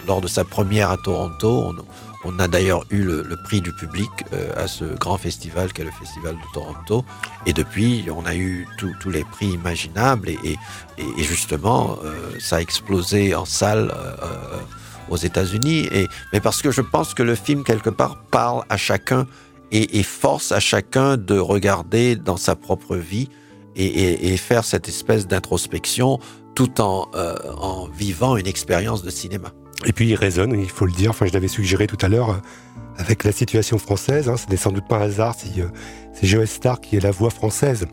lors 0.06 0.22
de 0.22 0.28
sa 0.28 0.44
première 0.44 0.92
à 0.92 0.98
Toronto, 0.98 1.74
on, 2.26 2.40
a 2.40 2.48
d'ailleurs 2.50 2.84
eu 2.90 3.04
le, 3.04 3.38
prix 3.44 3.62
du 3.62 3.72
public 3.72 4.10
euh, 4.34 4.52
à 4.58 4.68
ce 4.68 4.84
grand 4.84 5.18
festival 5.18 5.72
qu'est 5.72 5.84
le 5.84 5.92
Festival 5.92 6.36
de 6.36 6.54
Toronto. 6.54 7.06
Et 7.46 7.54
depuis, 7.54 8.06
on 8.14 8.26
a 8.26 8.36
eu 8.36 8.68
tous 8.78 9.10
les 9.10 9.24
prix 9.24 9.48
imaginables. 9.48 10.30
Et, 10.30 10.58
justement, 11.20 11.98
euh, 12.04 12.32
ça 12.40 12.58
a 12.58 12.62
explosé 12.62 13.34
en 13.34 13.46
salle 13.46 13.94
euh, 13.96 14.60
aux 15.10 15.18
États-Unis. 15.18 15.90
Mais 16.34 16.42
parce 16.42 16.62
que 16.62 16.72
je 16.72 16.82
pense 16.82 17.14
que 17.14 17.24
le 17.24 17.36
film, 17.36 17.64
quelque 17.64 17.92
part, 17.92 18.18
parle 18.30 18.64
à 18.68 18.76
chacun 18.76 19.26
et, 19.72 20.04
force 20.04 20.52
à 20.52 20.60
chacun 20.60 21.16
de 21.16 21.38
regarder 21.38 22.16
dans 22.16 22.38
sa 22.38 22.56
propre 22.56 22.98
vie 22.98 23.30
et, 23.76 24.36
faire 24.38 24.64
cette 24.64 24.88
espèce 24.88 25.28
d'introspection 25.28 26.20
tout 26.56 26.82
en, 26.82 27.10
en 27.58 27.88
vivant 27.88 28.38
une 28.38 28.48
expérience 28.48 29.04
de 29.04 29.10
cinéma. 29.10 29.52
Et 29.86 29.92
puis 29.92 30.10
il 30.10 30.16
résonne, 30.16 30.58
il 30.60 30.70
faut 30.70 30.86
le 30.86 30.92
dire, 30.92 31.10
enfin 31.12 31.26
je 31.26 31.34
l'avais 31.34 31.48
suggéré 31.48 31.88
tout 31.88 31.98
à 32.02 32.08
l'heure, 32.08 32.30
euh, 32.30 32.38
avec 32.98 33.24
la 33.24 33.32
situation 33.32 33.78
française, 33.78 34.30
hein, 34.30 34.38
ce 34.38 34.50
n'est 34.50 34.58
sans 34.58 34.72
doute 34.72 34.88
pas 34.88 34.98
un 34.98 35.02
hasard 35.02 35.36
si 35.36 35.62
euh, 35.62 35.66
c'est 36.14 36.28
Joe 36.28 36.50
Star 36.50 36.80
qui 36.80 36.96
est 36.96 37.02
la 37.02 37.12
voix 37.12 37.30
française 37.30 37.86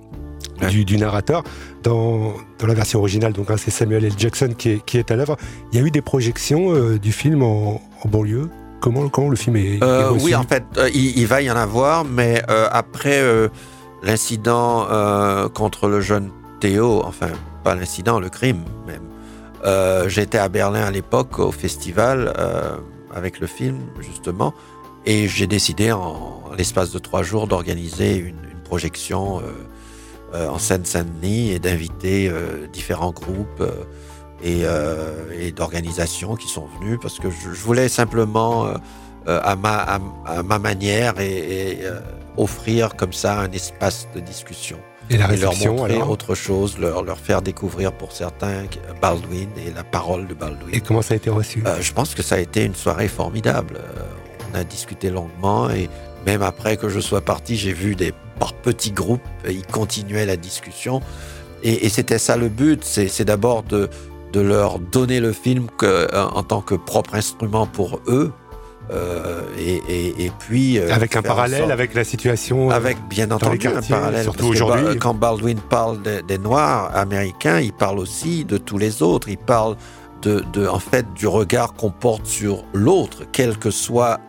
du, 0.71 0.97
narrateur. 0.97 1.43
Dans, 1.83 2.35
la 2.65 2.75
version 2.75 3.01
originale, 3.01 3.33
donc 3.33 3.51
hein, 3.51 3.57
c'est 3.57 3.73
Samuel 3.73 4.05
L. 4.05 4.13
Jackson 4.17 4.55
qui 4.57 4.71
est, 4.71 5.11
à 5.11 5.17
l'œuvre. 5.17 5.37
Il 5.73 5.79
y 5.81 5.83
a 5.83 5.85
eu 5.85 5.91
des 5.91 6.03
projections 6.03 6.73
euh, 6.73 7.01
du 7.01 7.11
film 7.11 7.43
en, 7.43 7.81
banlieue 8.05 8.49
Comment, 8.81 9.09
comment, 9.09 9.29
le 9.29 9.37
film 9.37 9.57
est, 9.57 9.79
reçu 9.83 10.25
Oui, 10.25 10.35
en 10.37 10.45
fait, 10.45 10.65
il, 10.95 11.25
va 11.27 11.41
y 11.41 11.51
en 11.51 11.57
avoir, 11.57 12.05
mais 12.05 12.43
après 12.49 13.23
l'incident 14.03 14.89
contre 15.55 15.87
le 15.87 16.01
jeune 16.01 16.31
Théo, 16.59 17.01
enfin, 17.05 17.29
pas 17.63 17.75
l'incident, 17.75 18.21
le 18.21 18.29
crime 18.29 18.65
même, 18.87 19.03
euh, 19.65 20.09
j'étais 20.09 20.39
à 20.39 20.49
Berlin 20.49 20.85
à 20.85 20.91
l'époque 20.91 21.39
au 21.39 21.53
festival 21.53 22.33
euh, 22.37 22.77
avec 23.15 23.39
le 23.39 23.47
film 23.47 23.79
justement 24.01 24.55
et 25.07 25.29
j'ai 25.29 25.47
décidé 25.47 25.93
en, 25.93 26.43
l'espace 26.57 26.91
de 26.91 26.99
trois 26.99 27.23
jours 27.23 27.47
d'organiser 27.47 28.17
une, 28.17 28.37
projection 28.65 29.43
euh, 30.33 30.49
en 30.49 30.57
Seine-Saint-Denis 30.59 31.51
et 31.51 31.59
d'inviter 31.59 32.33
différents 32.73 33.11
groupes 33.11 33.63
et, 34.43 34.65
d'organisations 35.55 36.37
qui 36.37 36.49
sont 36.49 36.67
venus 36.81 36.99
parce 37.03 37.19
que 37.19 37.29
je, 37.29 37.51
voulais 37.51 37.91
simplement 37.91 38.73
à 39.27 39.57
ma, 39.57 40.01
à, 40.25 40.43
ma 40.43 40.59
manière 40.59 41.21
et 41.21 41.81
offrir 42.39 42.97
comme 42.97 43.13
ça 43.13 43.41
un 43.41 43.53
espace 43.53 44.09
de 44.15 44.21
discussion. 44.21 44.79
Et, 45.11 45.17
la 45.19 45.35
leur 45.37 45.55
montrer 45.57 46.01
autre 46.01 46.35
chose, 46.35 46.79
leur, 46.79 47.03
leur 47.03 47.19
faire 47.19 47.43
découvrir 47.43 47.93
pour 47.93 48.13
certains 48.13 48.65
Baldwin 49.01 49.49
et 49.59 49.71
la 49.71 49.85
parole 49.85 50.27
de 50.27 50.35
Baldwin. 50.35 50.73
Et 50.73 50.81
comment 50.81 51.03
ça 51.03 51.15
a 51.15 51.17
été 51.17 51.29
reçu? 51.31 51.63
Euh, 51.67 51.81
Je 51.81 51.93
pense 51.93 52.15
que 52.15 52.23
ça 52.23 52.37
a 52.37 52.39
été 52.39 52.65
une 52.65 52.75
soirée 52.75 53.09
formidable. 53.09 53.77
Euh, 53.77 54.03
on 54.53 54.59
a 54.59 54.65
discuté 54.65 55.11
longuement 55.11 55.71
et 55.71 55.89
même 56.25 56.43
après 56.43 56.77
que 56.77 56.89
je 56.89 57.01
sois 57.01 57.21
parti, 57.21 57.57
j'ai 57.57 57.73
vu 57.73 57.95
des 57.95 58.13
par 58.39 58.55
petits 58.55 58.93
groupes, 58.93 59.23
ils 59.49 59.67
continuaient 59.67 60.27
la 60.27 60.37
discussion. 60.37 61.01
Et, 61.63 61.87
et 61.87 61.89
c'était 61.89 62.19
ça 62.19 62.37
le 62.37 62.49
but, 62.49 62.83
c'est 62.85 63.25
d'abord 63.25 63.63
de, 63.63 63.89
de 64.33 64.41
leur 64.41 64.79
donner 64.79 65.21
le 65.21 65.33
film 65.33 65.67
que, 65.79 66.09
en 66.17 66.43
tant 66.43 66.61
que 66.61 66.75
propre 66.75 67.15
instrument 67.15 67.67
pour 67.67 68.01
eux, 68.07 68.33
euh, 68.91 69.43
et, 69.59 70.31
puis 70.41 70.79
euh, 70.79 70.93
avec 70.93 71.15
un 71.15 71.23
parallèle 71.23 71.71
avec 71.71 71.95
la 71.95 72.03
situation 72.03 72.71
euh, 72.71 72.75
avec 72.75 72.99
bien 73.09 73.31
entendu 73.31 73.69
un 73.69 73.81
parallèle 73.81 74.25
surtout 74.25 74.47
aujourd'hui. 74.47 74.99
Quand 74.99 75.15
Baldwin 75.15 75.61
parle 75.61 75.99
des 76.03 76.39
Noirs 76.39 76.91
américains 76.95 77.61
il 77.61 77.73
parle 77.73 78.01
aussi 78.01 78.45
de 78.45 78.59
tous 78.59 78.79
les 78.79 79.03
autres. 79.03 79.29
Il 79.29 79.39
parle 79.39 79.77
de, 80.23 80.45
en 80.67 80.79
fait 80.79 81.07
du 81.15 81.27
regard 81.27 81.75
qu'on 81.75 81.91
porte 81.91 82.27
sur 82.27 82.65
l'autre 82.73 83.23
quel 83.33 83.57
que 83.57 83.71
soit 83.71 84.21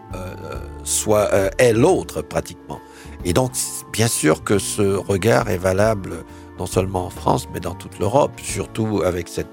soit 0.83 1.29
est 1.57 1.73
l'autre 1.73 2.21
pratiquement. 2.21 2.79
Et 3.25 3.33
donc 3.33 3.51
bien 3.91 4.07
sûr 4.07 4.43
que 4.43 4.59
ce 4.59 4.95
regard 4.95 5.49
est 5.49 5.57
valable 5.57 6.23
non 6.59 6.67
seulement 6.67 7.07
en 7.07 7.09
France 7.09 7.47
mais 7.53 7.59
dans 7.59 7.73
toute 7.73 7.97
l'Europe 7.99 8.31
surtout 8.41 9.01
avec 9.03 9.27
cette 9.27 9.49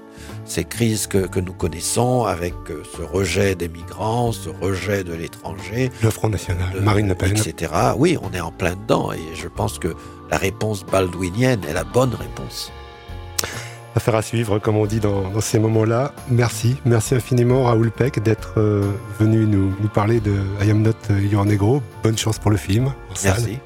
ces 0.51 0.65
crises 0.65 1.07
que, 1.07 1.39
nous 1.39 1.53
connaissons 1.53 2.25
avec 2.25 2.53
euh, 2.69 2.83
ce 2.97 3.01
rejet 3.01 3.55
des 3.55 3.69
migrants, 3.69 4.33
ce 4.33 4.49
rejet 4.49 5.05
de 5.05 5.13
l'étranger. 5.13 5.89
Le 6.03 6.09
Front 6.09 6.27
National, 6.27 6.81
Marine 6.81 7.07
Le 7.07 7.15
Pen. 7.15 7.31
Etc. 7.37 7.71
Oui, 7.95 8.17
on 8.21 8.33
est 8.33 8.41
en 8.41 8.51
plein 8.51 8.75
dedans 8.75 9.13
et 9.13 9.33
je 9.33 9.47
pense 9.47 9.79
que 9.79 9.95
la 10.29 10.37
réponse 10.37 10.85
baldwinienne 10.85 11.61
est 11.69 11.73
la 11.73 11.85
bonne 11.85 12.13
réponse. 12.13 12.69
Affaire 13.95 14.15
à 14.15 14.21
suivre, 14.21 14.59
comme 14.59 14.75
on 14.75 14.85
dit 14.85 14.99
dans, 14.99 15.39
ces 15.39 15.57
moments-là. 15.57 16.13
Merci, 16.29 16.75
merci 16.83 17.15
infiniment 17.15 17.63
Raoul 17.63 17.89
Peck 17.89 18.21
d'être 18.21 18.55
euh, 18.57 18.91
venu 19.19 19.45
nous, 19.45 19.71
parler 19.93 20.19
de 20.19 20.33
I 20.61 20.71
Am 20.71 20.81
Not 20.81 21.15
Your 21.31 21.45
Negro. 21.45 21.81
Bonne 22.03 22.17
chance 22.17 22.39
pour 22.39 22.51
le 22.51 22.57
film. 22.57 22.93
Merci. 23.23 23.57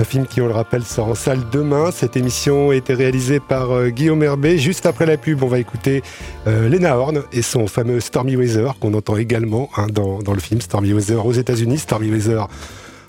Un 0.00 0.04
film 0.04 0.26
qui, 0.26 0.40
on 0.40 0.46
le 0.46 0.52
rappelle, 0.52 0.84
sort 0.84 1.08
en 1.08 1.16
salle 1.16 1.40
demain. 1.50 1.90
Cette 1.90 2.16
émission 2.16 2.70
a 2.70 2.76
été 2.76 2.94
réalisée 2.94 3.40
par 3.40 3.72
euh, 3.72 3.88
Guillaume 3.88 4.22
Herbet. 4.22 4.56
Juste 4.56 4.86
après 4.86 5.06
la 5.06 5.16
pub, 5.16 5.42
on 5.42 5.48
va 5.48 5.58
écouter 5.58 6.04
euh, 6.46 6.68
Lena 6.68 6.96
Horn 6.96 7.22
et 7.32 7.42
son 7.42 7.66
fameux 7.66 7.98
Stormy 7.98 8.36
Weather, 8.36 8.78
qu'on 8.78 8.94
entend 8.94 9.16
également 9.16 9.70
hein, 9.76 9.88
dans, 9.92 10.20
le 10.32 10.40
film 10.40 10.60
Stormy 10.60 10.92
Weather 10.92 11.26
aux 11.26 11.32
États-Unis, 11.32 11.78
Stormy 11.78 12.10
Weather 12.10 12.46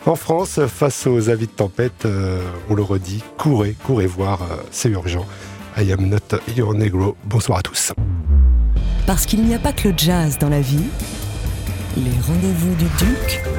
en 0.08 0.16
France. 0.16 0.60
Face 0.66 1.06
aux 1.06 1.30
avis 1.30 1.46
de 1.46 1.52
tempête, 1.52 2.06
euh, 2.06 2.42
on 2.72 2.74
le 2.74 2.82
redit, 2.82 3.24
courez, 3.38 3.76
courez 3.84 4.08
voir, 4.08 4.40
c'est 4.72 4.90
urgent. 4.90 5.28
I 5.78 5.92
am 5.92 6.10
not 6.10 6.40
your 6.58 6.74
negro. 6.74 7.16
Bonsoir 7.24 7.60
à 7.60 7.62
tous. 7.62 7.94
Parce 9.06 9.28
qu'il 9.28 9.44
n'y 9.44 9.54
a 9.54 9.60
pas 9.60 9.74
que 9.74 9.90
le 9.90 9.94
jazz 9.96 10.40
dans 10.40 10.50
la 10.50 10.62
vie, 10.62 10.88
les 11.98 12.20
rendez-vous 12.26 12.74
du 12.76 12.86
Duc 12.98 13.59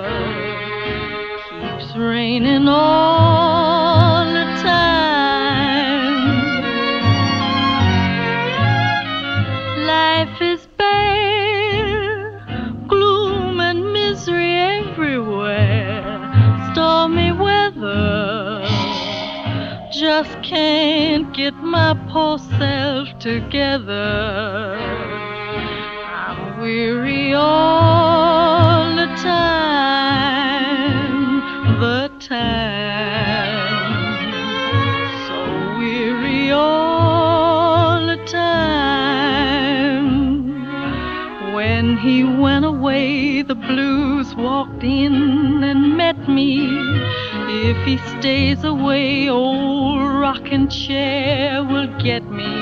Just 20.23 20.43
can't 20.43 21.33
get 21.33 21.55
my 21.55 21.95
poor 22.11 22.37
self 22.59 23.07
together. 23.17 24.77
I'm 26.15 26.61
weary 26.61 27.33
all 27.33 28.95
the 28.95 29.07
time, 29.23 30.19
the 31.79 32.11
time. 32.19 33.71
So 35.25 35.37
weary 35.79 36.51
all 36.51 38.05
the 38.05 38.23
time. 38.27 39.25
When 41.55 41.97
he 41.97 42.23
went 42.23 42.65
away, 42.65 43.41
the 43.41 43.55
blues 43.55 44.35
walked 44.35 44.83
in 44.83 45.63
and 45.63 45.97
met 45.97 46.29
me. 46.29 46.69
If 47.53 47.77
he 47.85 47.97
stays 48.19 48.63
away, 48.63 49.27
old 49.29 50.00
rocking 50.21 50.69
chair 50.69 51.63
will 51.63 51.87
get 52.03 52.23
me. 52.29 52.53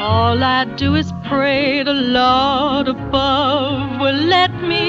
All 0.00 0.42
I 0.42 0.64
do 0.76 0.96
is 0.96 1.12
pray 1.28 1.84
the 1.84 1.94
Lord 1.94 2.88
above 2.88 4.00
will 4.00 4.20
let 4.36 4.52
me 4.72 4.84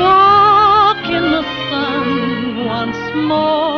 walk 0.00 1.04
in 1.18 1.24
the 1.36 1.44
sun 1.68 2.64
once 2.64 3.02
more. 3.28 3.71